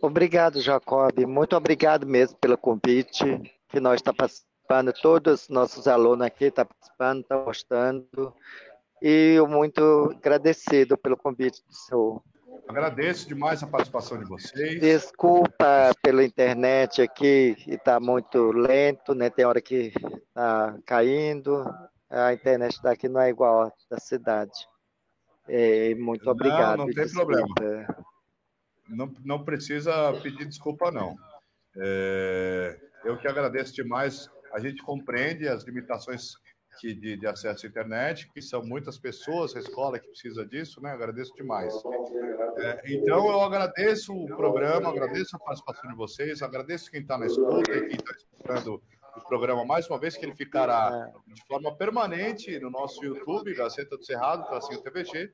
[0.00, 1.18] Obrigado, Jacob.
[1.26, 3.24] Muito obrigado mesmo pelo convite
[3.68, 4.92] que nós está participando.
[5.02, 8.34] Todos os nossos alunos aqui estão tá participando, estão gostando.
[9.00, 12.22] E eu muito agradecido pelo convite do senhor.
[12.68, 14.80] Agradeço demais a participação de vocês.
[14.80, 19.28] Desculpa pela internet aqui, está muito lento, né?
[19.28, 19.92] Tem hora que
[20.28, 21.64] está caindo.
[22.08, 24.52] A internet daqui não é igual a da cidade.
[25.48, 26.78] É, muito obrigado.
[26.78, 27.32] Não, não tem desculpa.
[27.32, 28.04] problema
[28.92, 31.16] não, não precisa pedir desculpa, não.
[31.76, 34.30] É, eu que agradeço demais.
[34.52, 36.34] A gente compreende as limitações
[36.80, 40.80] que, de, de, acesso à internet, que são muitas pessoas, a escola que precisa disso,
[40.80, 40.90] né?
[40.90, 41.74] Agradeço demais.
[42.58, 47.26] É, então, eu agradeço o programa, agradeço a participação de vocês, agradeço quem está na
[47.26, 48.82] escuta e quem está escutando
[49.16, 53.96] o programa mais uma vez, que ele ficará de forma permanente no nosso YouTube, Gazeta
[53.96, 55.32] do Cerrado, Tracinho TVG,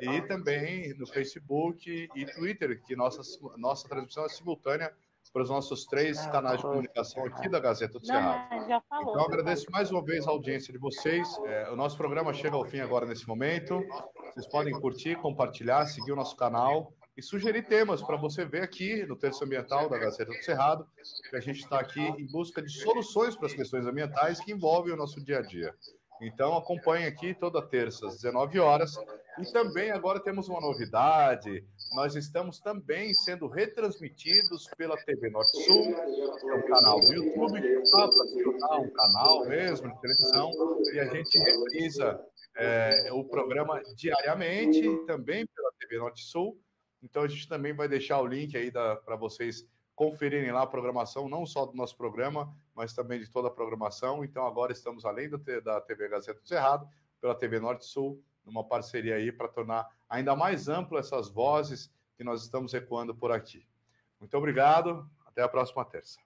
[0.00, 3.20] e também no Facebook e Twitter, que nossa,
[3.56, 4.92] nossa transmissão é simultânea
[5.32, 8.54] para os nossos três canais de comunicação aqui da Gazeta do Cerrado.
[9.02, 11.28] Então, agradeço mais uma vez a audiência de vocês.
[11.44, 13.82] É, o nosso programa chega ao fim agora nesse momento.
[14.32, 19.04] Vocês podem curtir, compartilhar, seguir o nosso canal e sugerir temas para você ver aqui
[19.04, 20.86] no Terço Ambiental da Gazeta do Cerrado,
[21.28, 24.92] que a gente está aqui em busca de soluções para as questões ambientais que envolvem
[24.92, 25.74] o nosso dia a dia.
[26.22, 28.96] Então acompanhe aqui toda terça às 19 horas.
[29.40, 31.64] E também agora temos uma novidade.
[31.94, 35.94] Nós estamos também sendo retransmitidos pela TV Norte Sul,
[36.40, 40.50] que é um canal do YouTube, um canal mesmo de televisão,
[40.92, 42.20] e a gente reprisa
[42.56, 46.60] é, o programa diariamente, também pela TV Norte Sul.
[47.02, 49.64] Então a gente também vai deixar o link aí para vocês
[49.94, 54.24] conferirem lá a programação, não só do nosso programa, mas também de toda a programação.
[54.24, 56.88] Então, agora estamos além da TV Gazeta do Cerrado,
[57.20, 62.24] pela TV Norte Sul, numa parceria aí para tornar ainda mais amplo essas vozes que
[62.24, 63.64] nós estamos ecoando por aqui.
[64.18, 66.18] Muito obrigado, até a próxima terça.